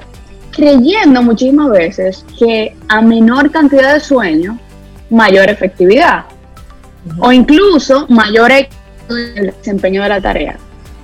[0.52, 4.60] creyendo muchísimas veces que a menor cantidad de sueño
[5.10, 6.26] mayor efectividad
[7.20, 8.68] o incluso mayor en
[9.10, 10.58] el desempeño de la tarea.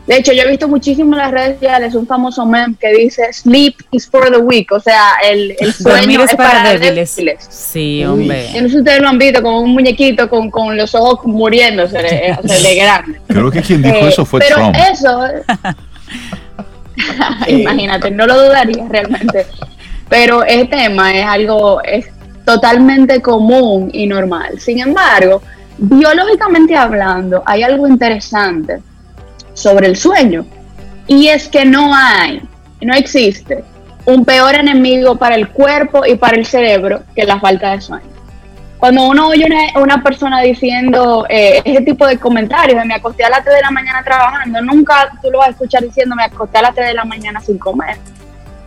[0.08, 3.34] De hecho, yo he visto muchísimo en las redes sociales un famoso meme que dice
[3.34, 7.18] sleep is for the weak, o sea, el, el sueño es, para, débiles.
[7.50, 8.50] Sí, hombre.
[8.54, 11.26] Yo no sé si ustedes lo han visto como un muñequito con, con los ojos
[11.26, 13.20] muriéndose de, de grande.
[13.28, 14.76] Creo que quien dijo eso fue pero Trump.
[14.92, 15.24] Eso,
[17.48, 19.48] imagínate, no lo dudaría realmente.
[20.08, 22.06] Pero este tema es algo, es
[22.46, 24.60] totalmente común y normal.
[24.60, 25.42] Sin embargo,
[25.80, 28.82] biológicamente hablando, hay algo interesante
[29.56, 30.46] sobre el sueño
[31.08, 32.42] y es que no hay,
[32.82, 33.64] no existe
[34.06, 38.16] un peor enemigo para el cuerpo y para el cerebro que la falta de sueño.
[38.78, 43.24] Cuando uno oye a una, persona diciendo eh, ese tipo de comentarios de me acosté
[43.24, 46.26] a las 3 de la mañana trabajando, nunca tú lo vas a escuchar diciendo me
[46.26, 47.98] acosté a las 3 de la mañana sin comer.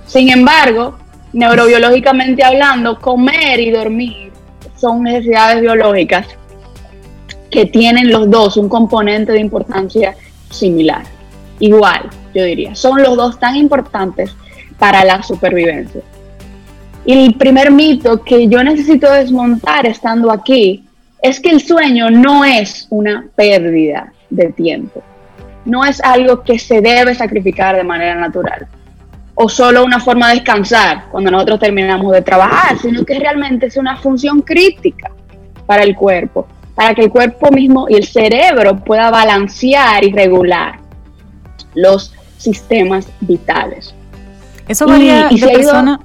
[0.06, 0.98] Sin embargo,
[1.32, 4.32] neurobiológicamente hablando, comer y dormir
[4.76, 6.26] son necesidades biológicas
[7.50, 10.16] que tienen los dos un componente de importancia
[10.50, 11.02] similar.
[11.60, 12.74] Igual, yo diría.
[12.74, 14.34] Son los dos tan importantes
[14.78, 16.02] para la supervivencia.
[17.04, 20.84] Y el primer mito que yo necesito desmontar estando aquí
[21.22, 25.02] es que el sueño no es una pérdida de tiempo.
[25.64, 28.68] No es algo que se debe sacrificar de manera natural
[29.40, 33.76] o solo una forma de descansar cuando nosotros terminamos de trabajar, sino que realmente es
[33.76, 35.12] una función crítica
[35.64, 36.48] para el cuerpo,
[36.78, 40.78] para que el cuerpo mismo y el cerebro pueda balancear y regular
[41.74, 43.92] los sistemas vitales.
[44.68, 45.98] Eso varía de persona.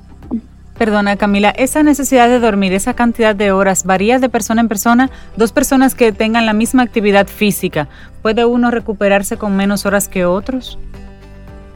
[0.76, 5.11] Perdona Camila, esa necesidad de dormir, esa cantidad de horas, varía de persona en persona.
[5.38, 7.88] Dos personas que tengan la misma actividad física,
[8.24, 10.80] ¿puede uno recuperarse con menos horas que otros?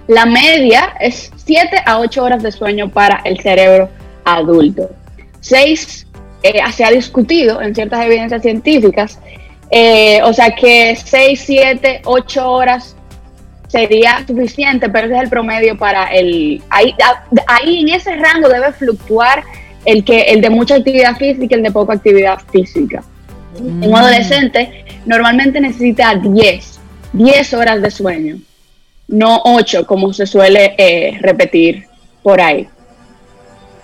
[0.08, 3.89] La media es 7 a 8 horas de sueño para el cerebro
[4.26, 4.89] adulto.
[5.41, 6.07] 6
[6.44, 9.20] eh, se ha discutido en ciertas evidencias científicas,
[9.70, 12.96] eh, o sea que 6, 7, 8 horas
[13.68, 16.62] sería suficiente, pero ese es el promedio para el...
[16.70, 16.96] Ahí,
[17.48, 19.44] ahí en ese rango debe fluctuar
[19.84, 23.04] el, que, el de mucha actividad física y el de poca actividad física.
[23.60, 23.96] Un mm.
[23.96, 26.80] adolescente normalmente necesita 10,
[27.14, 28.38] 10 horas de sueño
[29.08, 31.86] no ocho, como se suele eh, repetir
[32.22, 32.68] por ahí.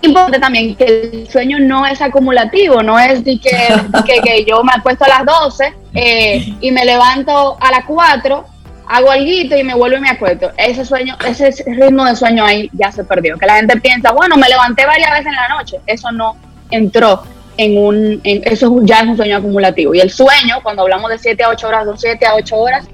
[0.04, 4.72] Importante también que el sueño no es acumulativo, no es de que, que, yo me
[4.72, 8.44] acuesto a las 12 eh, y me levanto a las 4,
[8.86, 10.50] hago algo y me vuelvo y me acuesto.
[10.56, 13.38] Ese sueño, ese ritmo de sueño ahí ya se perdió.
[13.38, 15.80] Que la gente piensa, bueno, me levanté varias veces en la noche.
[15.86, 16.36] Eso no
[16.70, 17.22] entró
[17.56, 19.94] en un, eso ya es un sueño acumulativo.
[19.94, 22.86] Y el sueño, cuando hablamos de 7 a 8 horas, son 7 a 8 horas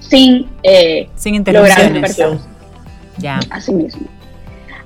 [0.00, 2.16] sin, eh, sin interrupciones.
[3.18, 3.40] Ya.
[3.50, 4.06] Así mismo.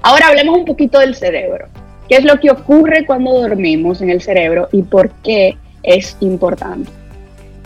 [0.02, 1.66] Ahora hablemos un poquito del cerebro.
[2.08, 6.90] ¿Qué es lo que ocurre cuando dormimos en el cerebro y por qué es importante?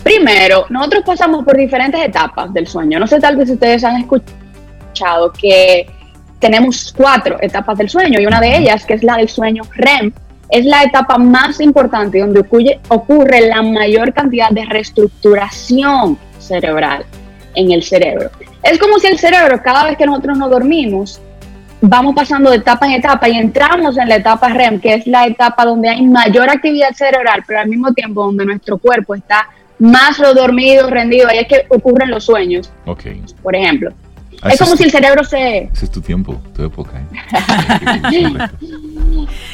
[0.02, 2.98] Primero, nosotros pasamos por diferentes etapas del sueño.
[2.98, 5.86] No sé tal vez ustedes han escuchado que
[6.38, 10.12] tenemos cuatro etapas del sueño y una de ellas, que es la del sueño REM,
[10.50, 17.06] es la etapa más importante donde ocurre, la mayor cantidad de reestructuración cerebral
[17.54, 18.30] en el cerebro.
[18.62, 21.20] Es como si el cerebro, cada vez que nosotros nos dormimos,
[21.88, 25.26] vamos pasando de etapa en etapa y entramos en la etapa REM, que es la
[25.26, 30.18] etapa donde hay mayor actividad cerebral, pero al mismo tiempo donde nuestro cuerpo está más
[30.34, 31.28] dormido, rendido.
[31.28, 32.72] Ahí es que ocurren los sueños.
[32.86, 33.04] Ok.
[33.42, 33.92] Por ejemplo.
[34.42, 35.70] Ah, es como si el cerebro se...
[35.72, 37.00] Ese es tu tiempo, tu época.
[37.00, 37.04] ¿eh?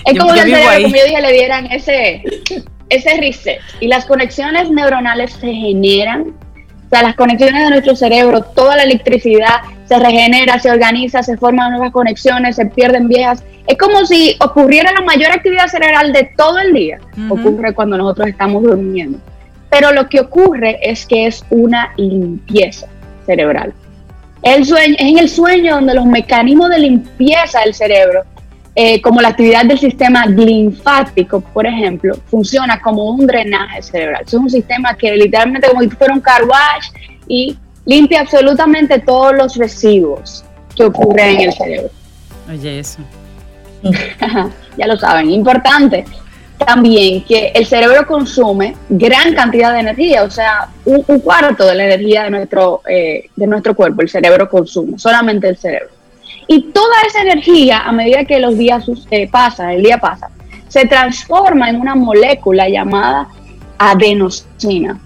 [0.05, 2.23] es como si el cerebro, como yo dije, le dieran ese,
[2.89, 3.61] ese reset.
[3.81, 6.35] Y las conexiones neuronales se generan
[6.91, 11.37] o sea, las conexiones de nuestro cerebro, toda la electricidad se regenera, se organiza, se
[11.37, 13.45] forman nuevas conexiones, se pierden viejas.
[13.69, 16.99] Es como si ocurriera la mayor actividad cerebral de todo el día.
[17.29, 19.21] Ocurre cuando nosotros estamos durmiendo.
[19.71, 22.89] Pero lo que ocurre es que es una limpieza
[23.25, 23.73] cerebral.
[24.43, 28.25] El sueño, es en el sueño donde los mecanismos de limpieza del cerebro
[28.83, 34.23] eh, como la actividad del sistema linfático, por ejemplo, funciona como un drenaje cerebral.
[34.27, 36.89] Es un sistema que literalmente como si fuera un car wash
[37.29, 41.91] y limpia absolutamente todos los residuos que ocurren en el cerebro.
[42.51, 43.01] Oye, eso.
[44.79, 46.07] ya lo saben, importante
[46.57, 51.85] también que el cerebro consume gran cantidad de energía, o sea, un, cuarto de la
[51.85, 56.00] energía de nuestro, eh, de nuestro cuerpo, el cerebro consume, solamente el cerebro.
[56.53, 60.31] Y toda esa energía, a medida que los días eh, pasan, el día pasa,
[60.67, 63.29] se transforma en una molécula llamada
[63.79, 64.99] adenosina.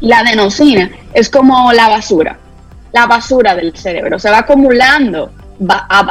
[0.00, 2.38] La adenosina es como la basura,
[2.92, 4.20] la basura del cerebro.
[4.20, 5.32] Se va acumulando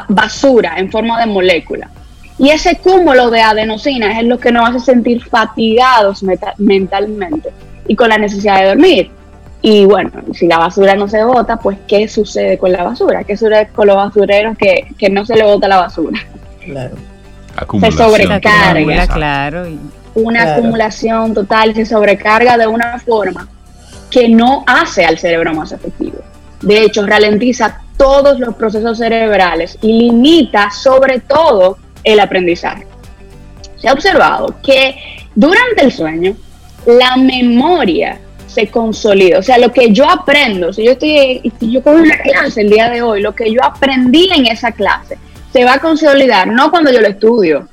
[0.10, 1.90] basura en forma de molécula.
[2.38, 6.26] Y ese cúmulo de adenosina es lo que nos hace sentir fatigados
[6.58, 7.54] mentalmente
[7.88, 9.12] y con la necesidad de dormir.
[9.70, 13.26] Y bueno, si la basura no se bota, pues ¿qué sucede con la basura?
[13.26, 16.18] ¿Qué sucede con los basureros que, no se le bota la basura?
[16.64, 16.96] Claro.
[17.82, 19.08] Se sobrecarga.
[19.08, 19.68] Claro.
[20.14, 23.50] Una acumulación total, se sobrecarga de una forma
[24.10, 26.20] que no hace al cerebro más efectivo.
[26.62, 32.88] De hecho, ralentiza todos los procesos cerebrales y limita sobre todo el aprendizaje.
[33.76, 34.96] Se ha observado que
[35.36, 36.38] durante el sueño,
[36.86, 38.18] la memoria
[38.58, 39.38] se consolida.
[39.38, 42.72] O sea, lo que yo aprendo, si yo estoy, si yo cojo una clase el
[42.72, 45.20] día de hoy, lo que yo aprendí en esa clase
[45.54, 47.68] se va a consolidar, no cuando yo lo estudio,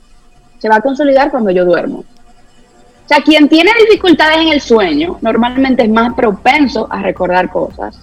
[0.59, 2.01] se va a consolidar cuando yo duermo.
[2.01, 7.99] O sea, quien tiene dificultades en el sueño normalmente es más propenso a recordar cosas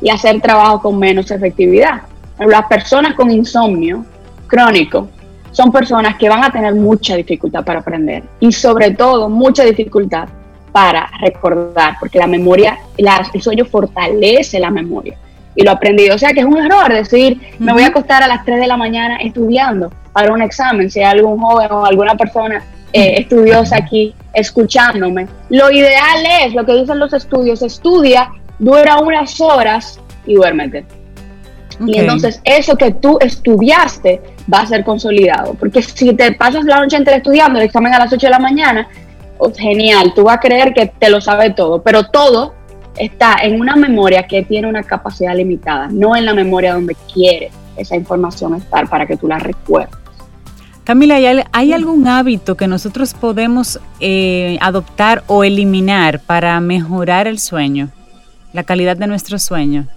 [0.00, 2.00] y hacer trabajo con menos efectividad.
[2.38, 4.06] Las personas con insomnio
[4.46, 5.10] crónico
[5.52, 10.28] son personas que van a tener mucha dificultad para aprender y sobre todo mucha dificultad
[10.76, 15.16] para recordar, porque la memoria, el sueño fortalece la memoria.
[15.54, 16.10] Y lo aprendí.
[16.10, 18.66] O sea que es un error decir, me voy a acostar a las 3 de
[18.66, 22.62] la mañana estudiando para un examen, si hay algún joven o alguna persona
[22.92, 25.28] eh, estudiosa aquí escuchándome.
[25.48, 30.84] Lo ideal es, lo que dicen los estudios, estudia, dura unas horas y duérmete.
[31.86, 34.20] Y entonces eso que tú estudiaste
[34.52, 35.54] va a ser consolidado.
[35.54, 38.38] Porque si te pasas la noche entera estudiando el examen a las 8 de la
[38.38, 38.86] mañana,
[39.56, 42.54] genial, tú vas a creer que te lo sabe todo, pero todo
[42.96, 47.50] está en una memoria que tiene una capacidad limitada, no en la memoria donde quiere
[47.76, 49.94] esa información estar para que tú la recuerdes.
[50.84, 51.16] Camila,
[51.52, 57.88] ¿hay, algún hábito que nosotros podemos eh, adoptar o eliminar para mejorar el sueño,
[58.52, 59.88] la calidad de nuestro sueño?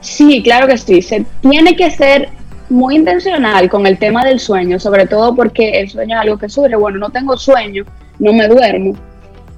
[0.00, 1.00] Sí, claro que sí.
[1.00, 2.28] Se tiene que ser
[2.70, 6.48] muy intencional con el tema del sueño, sobre todo porque el sueño es algo que
[6.48, 6.74] surge.
[6.74, 7.84] Bueno, no tengo sueño,
[8.22, 8.94] no me duermo.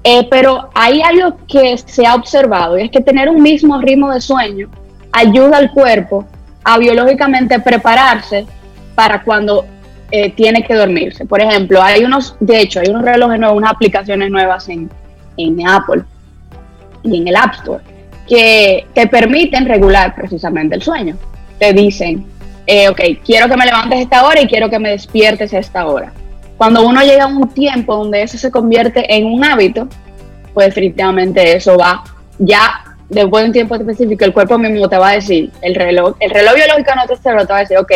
[0.03, 4.11] Eh, pero hay algo que se ha observado y es que tener un mismo ritmo
[4.11, 4.69] de sueño
[5.11, 6.25] ayuda al cuerpo
[6.63, 8.45] a biológicamente prepararse
[8.93, 9.65] para cuando
[10.11, 11.25] eh, tiene que dormirse.
[11.25, 14.89] Por ejemplo, hay unos, de hecho, hay unos relojes nuevos, unas aplicaciones nuevas en,
[15.37, 16.03] en Apple
[17.03, 17.83] y en el App Store
[18.27, 21.15] que te permiten regular precisamente el sueño.
[21.59, 22.25] Te dicen,
[22.65, 25.85] eh, ok, quiero que me levantes esta hora y quiero que me despiertes a esta
[25.85, 26.11] hora.
[26.57, 29.87] Cuando uno llega a un tiempo donde eso se convierte en un hábito,
[30.53, 32.03] pues definitivamente eso va
[32.39, 36.15] ya después de un tiempo específico, el cuerpo mismo te va a decir, el reloj,
[36.19, 37.91] el reloj biológico no te cerebro te va a decir, ok,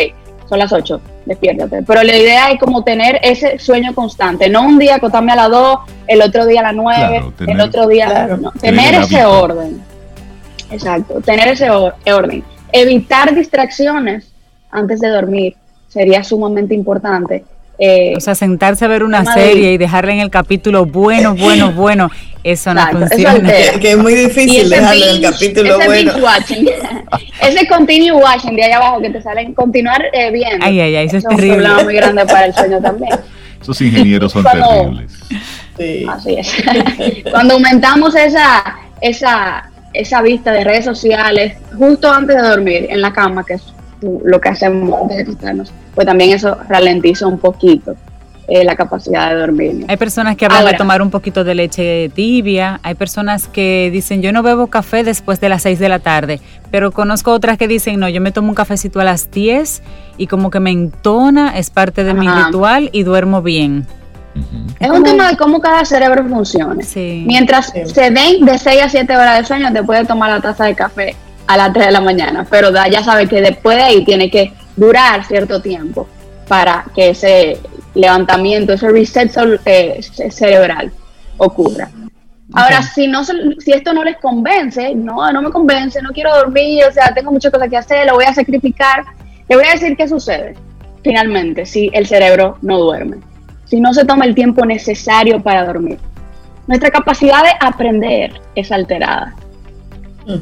[0.48, 1.84] son las 8, despiértate.
[1.84, 5.50] Pero la idea es como tener ese sueño constante, no un día acostarme a las
[5.50, 9.82] 2, el otro día a las 9, el otro día, tener, ese orden.
[10.72, 12.44] Exacto, tener ese orden.
[12.72, 14.32] Evitar distracciones
[14.72, 15.56] antes de dormir
[15.88, 17.44] sería sumamente importante
[17.80, 21.72] eh, o sea, sentarse a ver una serie y dejarla en el capítulo bueno, bueno,
[21.76, 22.12] bueno,
[22.44, 23.50] eso no funciona.
[23.80, 26.14] que es muy difícil dejarlo en el capítulo ese bueno.
[26.18, 26.70] Watching,
[27.42, 30.66] ese continue watching de ahí abajo que te salen continuar eh, viendo.
[30.66, 33.12] Ay, ay, ay, eso es, es un problema muy grande para el sueño también.
[33.62, 35.12] Esos ingenieros son terribles.
[35.78, 36.06] Sí.
[36.10, 36.54] Así es.
[37.30, 38.64] Cuando aumentamos esa,
[39.02, 43.64] esa esa vista de redes sociales justo antes de dormir en la cama, que es
[44.02, 47.96] lo que hacemos antes de acostarnos, pues también eso ralentiza un poquito
[48.48, 49.86] eh, la capacidad de dormir.
[49.88, 54.22] Hay personas que hablan de tomar un poquito de leche tibia, hay personas que dicen
[54.22, 56.42] yo no bebo café después de las 6 de la tarde,
[56.72, 59.84] pero conozco otras que dicen no, yo me tomo un cafecito a las 10
[60.18, 63.86] y como que me entona, es parte de mi ritual y duermo bien.
[64.80, 66.78] Es un tema de cómo cada cerebro funciona.
[66.96, 70.66] Mientras se den de 6 a 7 horas de sueño, te puede tomar la taza
[70.66, 71.16] de café
[71.50, 74.54] a las 3 de la mañana, pero ya sabes que después de ahí tiene que
[74.76, 76.08] durar cierto tiempo
[76.48, 77.58] para que ese
[77.94, 79.32] levantamiento, ese reset
[79.66, 80.00] eh,
[80.32, 80.92] cerebral
[81.38, 81.90] ocurra.
[82.54, 86.84] Ahora, si no si esto no les convence, no, no me convence, no quiero dormir,
[86.90, 89.04] o sea, tengo muchas cosas que hacer, lo voy a sacrificar,
[89.48, 90.56] le voy a decir qué sucede
[91.04, 93.18] finalmente si el cerebro no duerme
[93.70, 96.00] si no se toma el tiempo necesario para dormir.
[96.68, 99.36] Nuestra capacidad de aprender es alterada.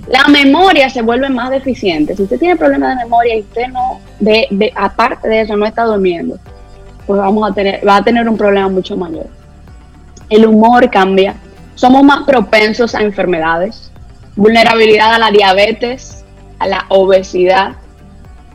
[0.08, 2.16] La memoria se vuelve más deficiente.
[2.16, 5.86] Si usted tiene problemas de memoria y usted no, de, aparte de eso, no está
[5.86, 6.38] durmiendo,
[7.06, 9.28] pues vamos a tener, va a tener un problema mucho mayor.
[10.30, 11.36] El humor cambia.
[11.76, 13.92] Somos más propensos a enfermedades,
[14.36, 16.26] vulnerabilidad a la diabetes,
[16.60, 17.76] a la obesidad,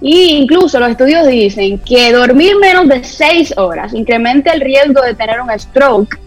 [0.03, 5.15] y incluso los estudios dicen que dormir menos de 6 horas incrementa el riesgo de
[5.15, 6.19] tener un stroke,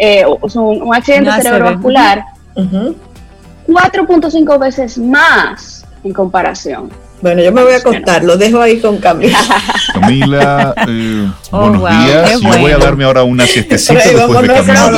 [0.00, 2.24] eh, o un, accidente cerebrovascular,
[3.70, 6.90] 4.5 veces más en comparación.
[7.22, 9.38] Bueno, yo me voy a contar, lo dejo ahí con Camila.
[9.92, 12.40] Camila, eh, oh, buenos días.
[12.40, 14.94] Yo voy a darme ahora una siestecita después de caminar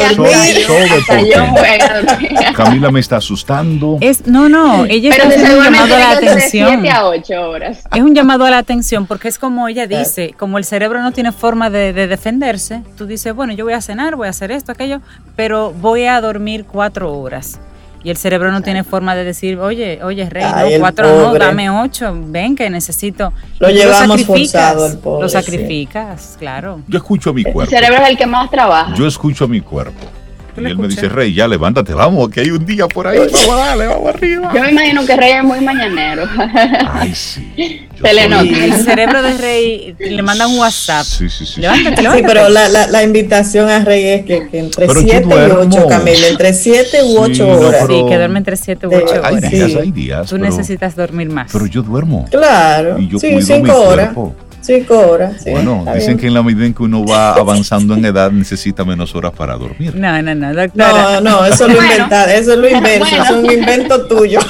[2.54, 3.98] Camila me está asustando.
[4.00, 6.86] Es, no, no, ella está haciendo un llamado a la atención.
[6.86, 7.80] A 8 horas.
[7.92, 11.10] Es un llamado a la atención porque es como ella dice, como el cerebro no
[11.10, 14.52] tiene forma de, de defenderse, tú dices, bueno, yo voy a cenar, voy a hacer
[14.52, 15.00] esto, aquello,
[15.34, 17.58] pero voy a dormir cuatro horas
[18.04, 21.70] y el cerebro no tiene forma de decir, oye, oye, rey, no, cuatro no, dame
[21.70, 23.32] ocho, ven que necesito.
[23.58, 25.22] Lo llevamos forzado el pobre.
[25.22, 26.80] Lo sacrificas, claro.
[26.88, 27.62] Yo escucho a mi cuerpo.
[27.62, 28.94] El cerebro es el que más trabaja.
[28.94, 30.21] Yo escucho a mi cuerpo.
[30.56, 33.56] Y él me dice, Rey, ya levántate, vamos, que hay un día por ahí, vamos,
[33.56, 34.50] dale, vamos arriba.
[34.54, 36.24] Yo me imagino que Rey es muy mañanero.
[36.90, 37.88] Ay, sí.
[38.00, 38.42] Se le nota.
[38.42, 41.04] El cerebro de Rey le manda un WhatsApp.
[41.04, 41.60] Sí, sí, sí.
[41.60, 42.18] Levántate, levántate.
[42.18, 45.86] Sí, pero la, la, la, invitación a Rey es que, que entre 7 y 8,
[45.88, 47.86] Camila, entre 7 u 8 sí, horas.
[47.86, 49.24] sí, que duerme entre 7 u 8 horas.
[49.24, 50.28] Hay días, hay días.
[50.28, 51.50] Tú necesitas dormir más.
[51.52, 52.26] Pero yo duermo.
[52.30, 52.98] Claro.
[52.98, 54.14] Y yo sí, 5 horas.
[54.62, 55.44] Cinco horas.
[55.44, 59.14] bueno, dicen que en la medida en que uno va avanzando en edad necesita menos
[59.14, 59.94] horas para dormir.
[59.94, 61.20] No, no, no, doctora.
[61.20, 64.38] No, no, eso lo inventa, eso lo invento, es un invento tuyo.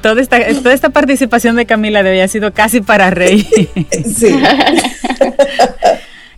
[0.00, 3.46] toda, esta, toda esta participación de Camila de hoy ha sido casi para reír.
[3.90, 4.28] sí.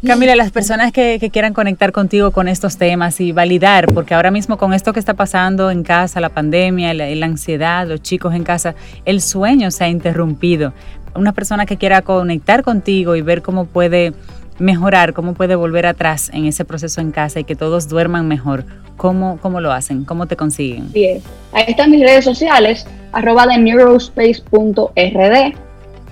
[0.07, 4.57] Camila, las personas que, quieran conectar contigo con estos temas y validar, porque ahora mismo
[4.57, 8.45] con esto que está pasando en casa, la pandemia, la, la, ansiedad, los chicos en
[8.45, 10.73] casa, el sueño se ha interrumpido.
[11.19, 14.13] Una persona que quiera conectar contigo y ver cómo puede
[14.59, 18.65] mejorar, cómo puede volver atrás en ese proceso en casa y que todos duerman mejor,
[18.97, 20.05] ¿cómo, cómo lo hacen?
[20.05, 20.93] ¿Cómo te consiguen?
[20.93, 21.21] Bien,
[21.53, 25.55] ahí están mis redes sociales, arroba de neurospace.rd,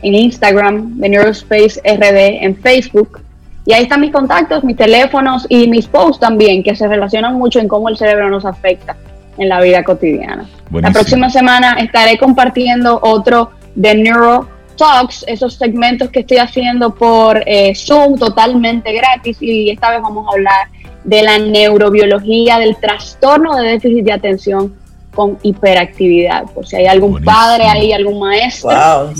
[0.03, 3.21] en Instagram, de neurospace.rd, en Facebook,
[3.65, 7.59] y ahí están mis contactos, mis teléfonos y mis posts también, que se relacionan mucho
[7.59, 8.97] en cómo el cerebro nos afecta
[9.39, 10.49] en la vida cotidiana.
[10.71, 17.43] La próxima semana estaré compartiendo otro de Neuro Talks, esos segmentos que estoy haciendo por
[17.47, 20.69] eh, Zoom totalmente gratis y esta vez vamos a hablar
[21.05, 24.75] de la neurobiología del trastorno de déficit de atención
[25.15, 26.45] con hiperactividad.
[26.53, 28.71] Por si hay algún padre ahí, algún maestro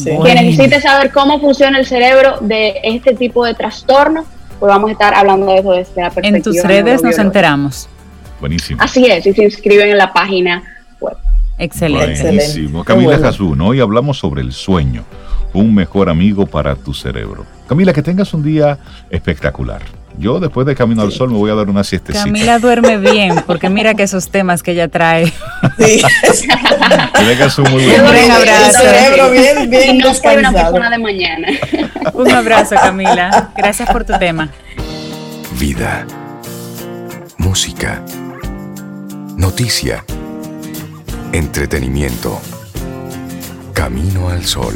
[0.05, 4.25] que necesite saber cómo funciona el cerebro de este tipo de trastorno,
[4.61, 6.37] pues vamos a estar hablando de eso desde la perspectiva.
[6.37, 7.89] En tus redes nos enteramos.
[8.41, 8.83] Buenísimo.
[8.83, 10.63] Así es, y se inscriben en la página
[11.01, 11.17] web.
[11.59, 12.23] Excelente.
[12.23, 12.85] Buenísimo.
[12.85, 15.05] Camila Jazún, hoy hablamos sobre el sueño,
[15.53, 17.45] un mejor amigo para tu cerebro.
[17.69, 18.79] Camila, que tengas un día
[19.11, 19.83] espectacular.
[20.19, 22.25] Yo después de Camino al Sol me voy a dar una siestecita.
[22.25, 25.27] Camila duerme bien, porque mira que esos temas que ella trae.
[25.79, 26.03] Sí.
[26.03, 28.79] que un muy buen Un abrazo.
[28.81, 31.49] cerebro bien, bien no soy una persona de mañana.
[32.15, 33.51] Un abrazo, Camila.
[33.57, 34.49] Gracias por tu tema.
[35.59, 36.07] Vida.
[37.37, 38.03] Música.
[39.37, 40.05] Noticia.
[41.33, 42.41] Entretenimiento.
[43.75, 44.75] Camino al Sol.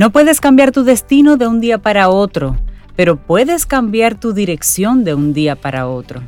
[0.00, 2.56] No puedes cambiar tu destino de un día para otro,
[2.96, 6.22] pero puedes cambiar tu dirección de un día para otro.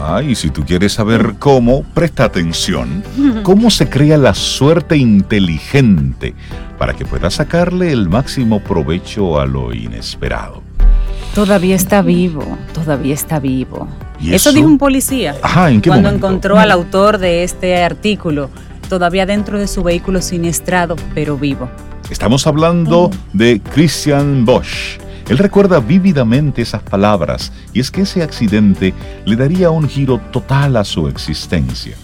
[0.00, 3.04] Ah, y si tú quieres saber cómo, presta atención.
[3.44, 6.34] ¿Cómo se crea la suerte inteligente
[6.76, 10.64] para que puedas sacarle el máximo provecho a lo inesperado?
[11.36, 13.86] Todavía está vivo, todavía está vivo.
[14.20, 14.52] eso?
[14.52, 18.50] dijo un policía Ajá, ¿en qué cuando encontró al autor de este artículo,
[18.92, 21.70] todavía dentro de su vehículo siniestrado, pero vivo.
[22.10, 24.98] Estamos hablando de Christian Bosch.
[25.30, 28.92] Él recuerda vívidamente esas palabras y es que ese accidente
[29.24, 31.96] le daría un giro total a su existencia.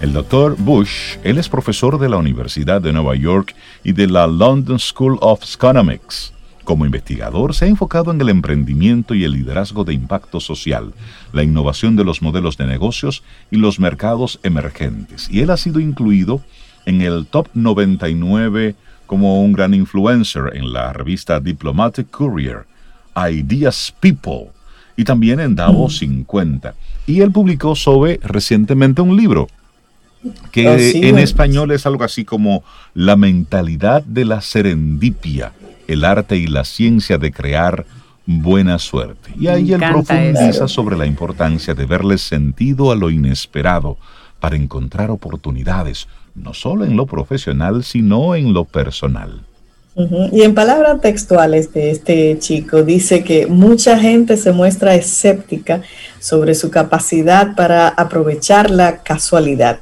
[0.00, 4.28] El doctor Bush, él es profesor de la Universidad de Nueva York y de la
[4.28, 6.32] London School of Economics.
[6.66, 10.94] Como investigador, se ha enfocado en el emprendimiento y el liderazgo de impacto social,
[11.32, 15.28] la innovación de los modelos de negocios y los mercados emergentes.
[15.30, 16.42] Y él ha sido incluido
[16.84, 18.74] en el top 99
[19.06, 22.66] como un gran influencer en la revista Diplomatic Courier,
[23.14, 24.50] Ideas People,
[24.96, 26.74] y también en Davos 50.
[27.06, 29.46] Y él publicó sobre recientemente un libro
[30.50, 35.52] que en español es algo así como La mentalidad de la serendipia
[35.88, 37.86] el arte y la ciencia de crear
[38.26, 39.30] buena suerte.
[39.38, 43.96] Y ahí él profundiza sobre la importancia de verle sentido a lo inesperado
[44.40, 49.40] para encontrar oportunidades, no solo en lo profesional, sino en lo personal.
[50.30, 55.80] Y en palabras textuales de este chico, dice que mucha gente se muestra escéptica
[56.18, 59.80] sobre su capacidad para aprovechar la casualidad.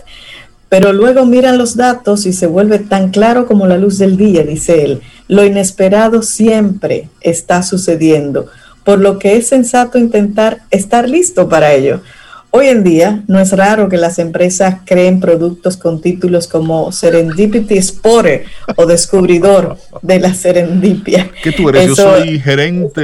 [0.68, 4.42] Pero luego miran los datos y se vuelve tan claro como la luz del día,
[4.42, 5.00] dice él.
[5.28, 8.46] Lo inesperado siempre está sucediendo,
[8.84, 12.00] por lo que es sensato intentar estar listo para ello.
[12.56, 17.82] Hoy en día no es raro que las empresas creen productos con títulos como Serendipity
[17.82, 18.44] Spotter
[18.76, 21.32] o Descubridor de la Serendipia.
[21.42, 21.88] ¿Qué tú eres?
[21.88, 23.00] Yo soy gerente,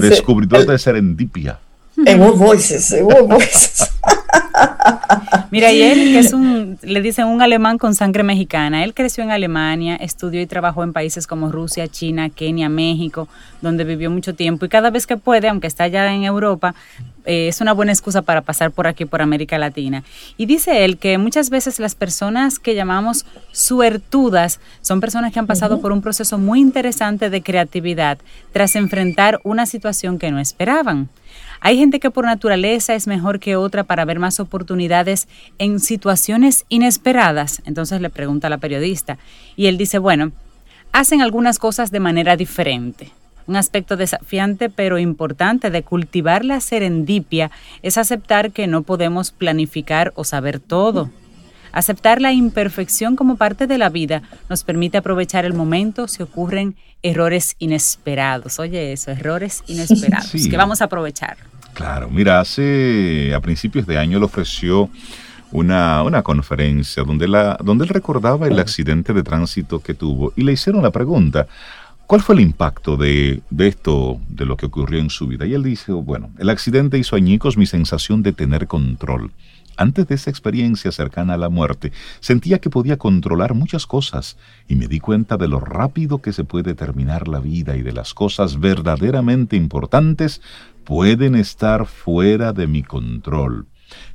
[0.00, 1.58] descubridor de Serendipia.
[2.06, 3.90] En Voices, en Voices.
[5.50, 9.22] Mira, y él, que es un, le dicen un alemán con sangre mexicana, él creció
[9.22, 13.28] en Alemania, estudió y trabajó en países como Rusia, China, Kenia, México,
[13.62, 16.74] donde vivió mucho tiempo y cada vez que puede, aunque está allá en Europa,
[17.24, 20.04] eh, es una buena excusa para pasar por aquí, por América Latina.
[20.36, 25.46] Y dice él que muchas veces las personas que llamamos suertudas son personas que han
[25.46, 28.18] pasado por un proceso muy interesante de creatividad
[28.52, 31.08] tras enfrentar una situación que no esperaban.
[31.66, 36.66] Hay gente que por naturaleza es mejor que otra para ver más oportunidades en situaciones
[36.68, 37.62] inesperadas.
[37.64, 39.16] Entonces le pregunta a la periodista
[39.56, 40.32] y él dice, bueno,
[40.92, 43.12] hacen algunas cosas de manera diferente.
[43.46, 47.50] Un aspecto desafiante pero importante de cultivar la serendipia
[47.80, 51.08] es aceptar que no podemos planificar o saber todo.
[51.72, 56.76] Aceptar la imperfección como parte de la vida nos permite aprovechar el momento si ocurren
[57.02, 58.58] errores inesperados.
[58.58, 61.38] Oye eso, errores inesperados que vamos a aprovechar.
[61.74, 64.88] Claro, mira, hace a principios de año le ofreció
[65.50, 70.42] una, una conferencia donde, la, donde él recordaba el accidente de tránsito que tuvo y
[70.42, 71.48] le hicieron la pregunta,
[72.06, 75.46] ¿cuál fue el impacto de, de esto, de lo que ocurrió en su vida?
[75.46, 79.32] Y él dice, bueno, el accidente hizo añicos mi sensación de tener control.
[79.76, 84.36] Antes de esa experiencia cercana a la muerte, sentía que podía controlar muchas cosas
[84.68, 87.92] y me di cuenta de lo rápido que se puede terminar la vida y de
[87.92, 90.40] las cosas verdaderamente importantes
[90.84, 93.66] pueden estar fuera de mi control.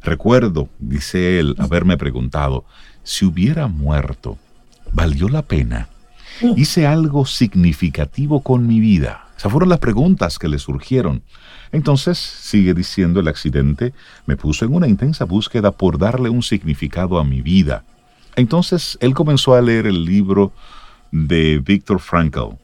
[0.01, 2.65] Recuerdo, dice él, haberme preguntado,
[3.03, 4.37] si hubiera muerto,
[4.93, 5.89] ¿valió la pena?
[6.55, 9.27] ¿Hice algo significativo con mi vida?
[9.37, 11.23] Esas fueron las preguntas que le surgieron.
[11.71, 13.93] Entonces, sigue diciendo el accidente,
[14.25, 17.83] me puso en una intensa búsqueda por darle un significado a mi vida.
[18.35, 20.51] Entonces, él comenzó a leer el libro
[21.11, 22.55] de Viktor Frankl,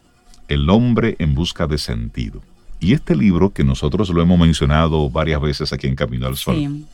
[0.47, 2.41] El hombre en busca de sentido.
[2.80, 6.86] Y este libro, que nosotros lo hemos mencionado varias veces aquí en Camino al Sol,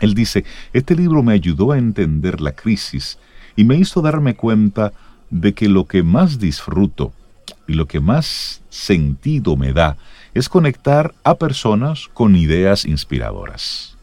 [0.00, 3.18] él dice, este libro me ayudó a entender la crisis
[3.54, 4.92] y me hizo darme cuenta
[5.30, 7.12] de que lo que más disfruto
[7.66, 9.96] y lo que más sentido me da
[10.36, 13.96] es conectar a personas con ideas inspiradoras.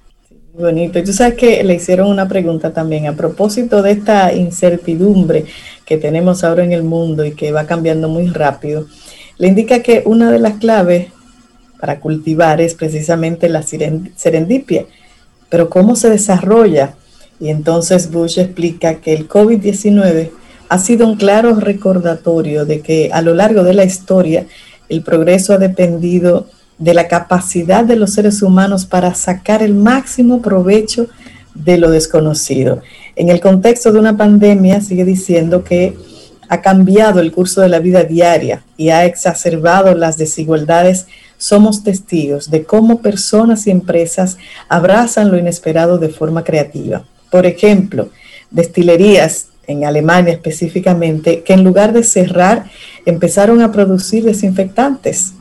[0.53, 1.03] Bonito.
[1.03, 5.45] Tú sabes que le hicieron una pregunta también a propósito de esta incertidumbre
[5.85, 8.85] que tenemos ahora en el mundo y que va cambiando muy rápido.
[9.37, 11.07] Le indica que una de las claves
[11.79, 14.85] para cultivar es precisamente la serendipia.
[15.49, 16.95] Pero ¿cómo se desarrolla?
[17.39, 20.29] Y entonces Bush explica que el COVID-19
[20.69, 24.45] ha sido un claro recordatorio de que a lo largo de la historia
[24.89, 30.41] el progreso ha dependido de la capacidad de los seres humanos para sacar el máximo
[30.41, 31.07] provecho
[31.53, 32.81] de lo desconocido.
[33.15, 35.95] En el contexto de una pandemia sigue diciendo que
[36.49, 41.07] ha cambiado el curso de la vida diaria y ha exacerbado las desigualdades,
[41.37, 44.37] somos testigos de cómo personas y empresas
[44.69, 47.03] abrazan lo inesperado de forma creativa.
[47.29, 48.09] Por ejemplo,
[48.51, 52.65] destilerías en Alemania específicamente, que en lugar de cerrar,
[53.05, 55.33] empezaron a producir desinfectantes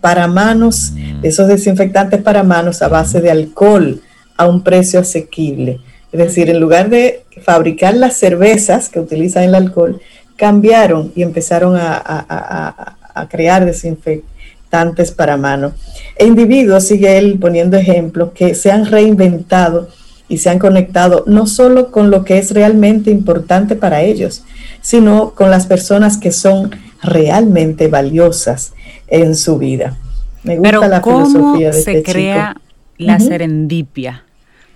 [0.00, 0.92] para manos,
[1.22, 4.00] esos desinfectantes para manos a base de alcohol
[4.36, 5.80] a un precio asequible.
[6.10, 10.00] Es decir, en lugar de fabricar las cervezas que utilizan el alcohol,
[10.36, 12.96] cambiaron y empezaron a,
[13.30, 15.74] crear desinfectantes para mano.
[16.16, 19.88] E individuos, sigue él poniendo ejemplos, que se han reinventado
[20.32, 24.44] y se han conectado no solo con lo que es realmente importante para ellos,
[24.80, 26.70] sino con las personas que son
[27.02, 28.72] realmente valiosas
[29.08, 29.98] en su vida.
[30.42, 32.56] Me gusta la filosofía de se este crea
[32.96, 34.24] la serendipia?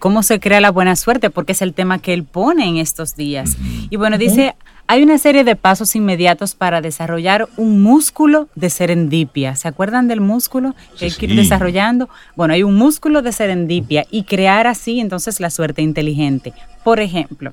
[0.06, 1.30] ¿Cómo se crea la buena suerte?
[1.30, 3.56] Porque es el tema que él pone en estos días.
[3.90, 4.54] Y bueno, dice,
[4.86, 9.56] hay una serie de pasos inmediatos para desarrollar un músculo de serendipia.
[9.56, 12.08] ¿Se acuerdan del músculo que hay que ir desarrollando?
[12.36, 16.52] Bueno, hay un músculo de serendipia y crear así entonces la suerte inteligente.
[16.84, 17.50] Por ejemplo,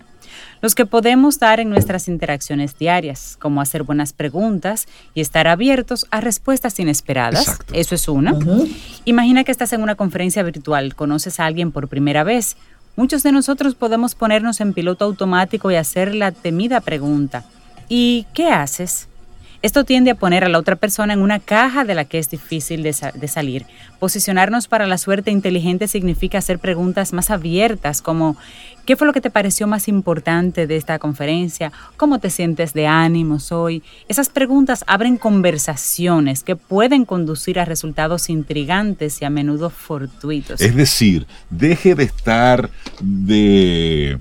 [0.64, 6.08] los que podemos dar en nuestras interacciones diarias, como hacer buenas preguntas y estar abiertos
[6.10, 7.60] a respuestas inesperadas.
[7.74, 8.40] Eso es uno.
[9.04, 12.56] Imagina que estás en una conferencia virtual, conoces a alguien por primera vez.
[12.96, 17.44] Muchos de nosotros podemos ponernos en piloto automático y hacer la temida pregunta.
[17.90, 19.10] ¿Y qué haces?
[19.64, 22.30] Esto tiende a poner a la otra persona en una caja de la que es
[22.30, 23.66] difícil de, salir.
[23.98, 28.36] Posicionarnos para la suerte inteligente significa hacer preguntas más abiertas como
[28.86, 31.72] ¿qué fue lo que te pareció más importante de esta conferencia?
[31.96, 33.84] ¿Cómo te sientes de ánimos hoy?
[34.10, 40.60] Esas preguntas abren conversaciones que pueden conducir a resultados intrigantes y a menudo fortuitos.
[40.60, 44.20] Es decir, deje de estar de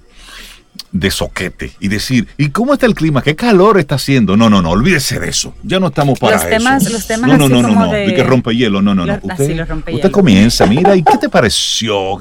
[0.93, 3.23] de soquete y decir, ¿y cómo está el clima?
[3.23, 4.37] ¿Qué calor está haciendo?
[4.37, 5.55] No, no, no, olvídese de eso.
[5.63, 6.93] Ya no estamos para los temas, eso.
[6.93, 8.15] Los temas no, no, no, no, no, de...
[8.15, 8.83] que rompe hielo.
[8.83, 9.19] No, no, no.
[9.23, 12.21] Usted, usted comienza, mira, ¿y qué te pareció?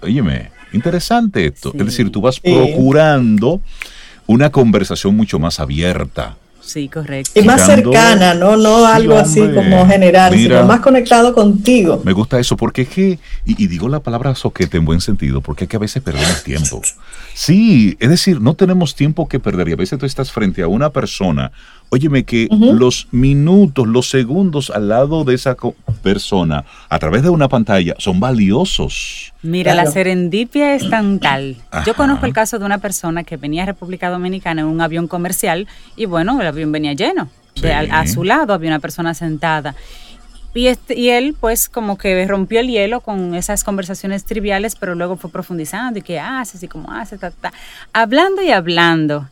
[0.00, 1.72] Óyeme, interesante esto.
[1.76, 3.60] Es decir, tú vas procurando
[4.26, 6.36] una conversación mucho más abierta
[6.66, 7.38] Sí, correcto.
[7.38, 8.56] Y más cercana, ¿no?
[8.56, 12.02] No algo así como general, sino más conectado contigo.
[12.04, 15.64] Me gusta eso, porque es que, y, digo la palabra soquete en buen sentido, porque
[15.64, 16.82] es que a veces perdemos tiempo.
[17.34, 20.68] Sí, es decir, no tenemos tiempo que perder y a veces tú estás frente a
[20.68, 21.52] una persona
[21.90, 25.56] Óyeme que los minutos, los segundos al lado de esa
[26.02, 29.32] persona a través de una pantalla son valiosos.
[29.42, 31.56] Mira, la serendipia es tan tal.
[31.86, 35.06] Yo conozco el caso de una persona que venía a República Dominicana en un avión
[35.06, 37.28] comercial y bueno, el avión venía lleno.
[37.90, 39.74] a, su lado había una persona sentada.
[40.54, 44.94] Y, este, y él, pues, como que rompió el hielo con esas conversaciones triviales, pero
[44.94, 47.52] luego fue profundizando y qué haces y cómo haces, ta, ta.
[47.92, 49.28] hablando y hablando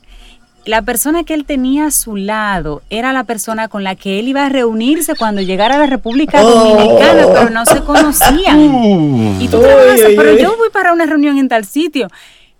[0.67, 4.29] la persona que él tenía a su lado era la persona con la que él
[4.29, 6.51] iba a reunirse cuando llegara a la República oh.
[6.51, 9.41] Dominicana, pero no se conocían.
[9.41, 12.09] y tú trabajas, pero yo voy para una reunión en tal sitio.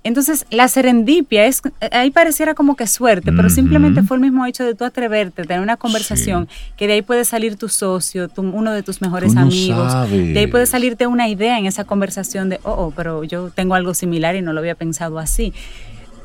[0.07, 4.63] Entonces, la serendipia es, ahí pareciera como que suerte, pero simplemente fue el mismo hecho
[4.63, 6.47] de tú atreverte, tener una conversación,
[6.77, 10.67] que de ahí puede salir tu socio, uno de tus mejores amigos, de ahí puede
[10.67, 14.43] salirte una idea en esa conversación de, oh, oh, pero yo tengo algo similar y
[14.43, 15.55] no lo había pensado así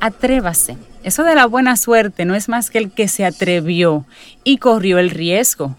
[0.00, 0.76] atrévase.
[1.02, 4.04] Eso de la buena suerte no es más que el que se atrevió
[4.44, 5.76] y corrió el riesgo.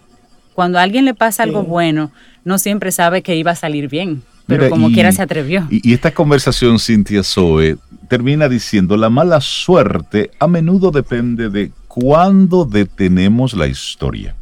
[0.54, 2.12] Cuando a alguien le pasa algo bueno,
[2.44, 5.66] no siempre sabe que iba a salir bien, pero como quiera se atrevió.
[5.70, 7.76] Y, esta conversación, Cintia Zoe,
[8.08, 14.34] termina diciendo, la mala suerte a menudo depende de cuándo detenemos la historia.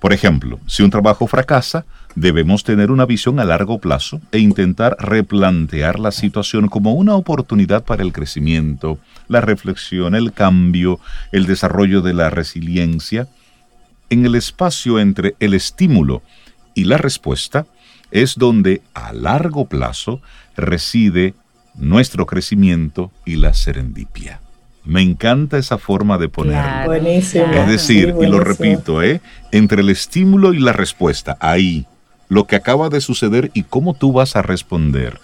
[0.00, 1.84] Por ejemplo, si un trabajo fracasa,
[2.16, 7.84] Debemos tener una visión a largo plazo e intentar replantear la situación como una oportunidad
[7.84, 8.98] para el crecimiento,
[9.28, 10.98] la reflexión, el cambio,
[11.30, 13.28] el desarrollo de la resiliencia.
[14.08, 16.22] En el espacio entre el estímulo
[16.74, 17.66] y la respuesta
[18.10, 20.22] es donde a largo plazo
[20.56, 21.34] reside
[21.74, 24.40] nuestro crecimiento y la serendipia.
[24.86, 26.86] Me encanta esa forma de ponerlo.
[26.86, 27.52] Buenísimo.
[27.52, 29.20] Es decir, y lo repito, ¿eh?
[29.52, 31.86] entre el estímulo y la respuesta, ahí,
[32.28, 35.20] lo que acaba de suceder y cómo tú vas a responder,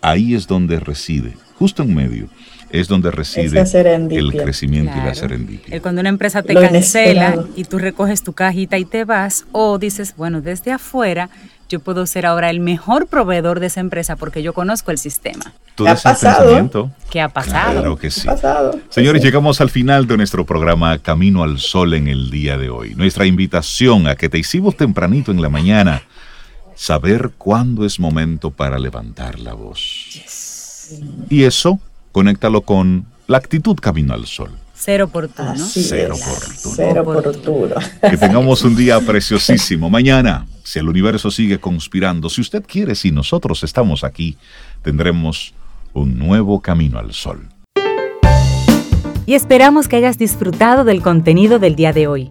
[0.00, 2.28] ahí es donde reside, justo en medio,
[2.70, 3.58] es donde reside
[4.10, 5.80] el crecimiento y la serendipia.
[5.80, 10.14] Cuando una empresa te cancela y tú recoges tu cajita y te vas, o dices,
[10.16, 11.30] bueno, desde afuera
[11.68, 15.52] yo puedo ser ahora el mejor proveedor de esa empresa porque yo conozco el sistema.
[15.76, 16.90] ¿Qué ha pasado?
[17.10, 17.72] ¿Qué ha pasado?
[17.72, 18.26] Claro que sí.
[18.88, 22.94] Señores, llegamos al final de nuestro programa Camino al Sol en el día de hoy.
[22.94, 26.02] Nuestra invitación a que te hicimos tempranito en la mañana
[26.78, 30.06] saber cuándo es momento para levantar la voz.
[31.28, 31.80] Y eso,
[32.12, 34.52] conéctalo con la actitud camino al sol.
[34.74, 35.56] Ser oportuno.
[35.56, 36.74] Ser oportuno.
[36.74, 37.74] Ser oportuno.
[38.08, 39.90] Que tengamos un día preciosísimo.
[39.90, 44.36] Mañana, si el universo sigue conspirando, si usted quiere, si nosotros estamos aquí,
[44.82, 45.52] tendremos
[45.94, 47.48] un nuevo camino al sol.
[49.26, 52.30] Y esperamos que hayas disfrutado del contenido del día de hoy.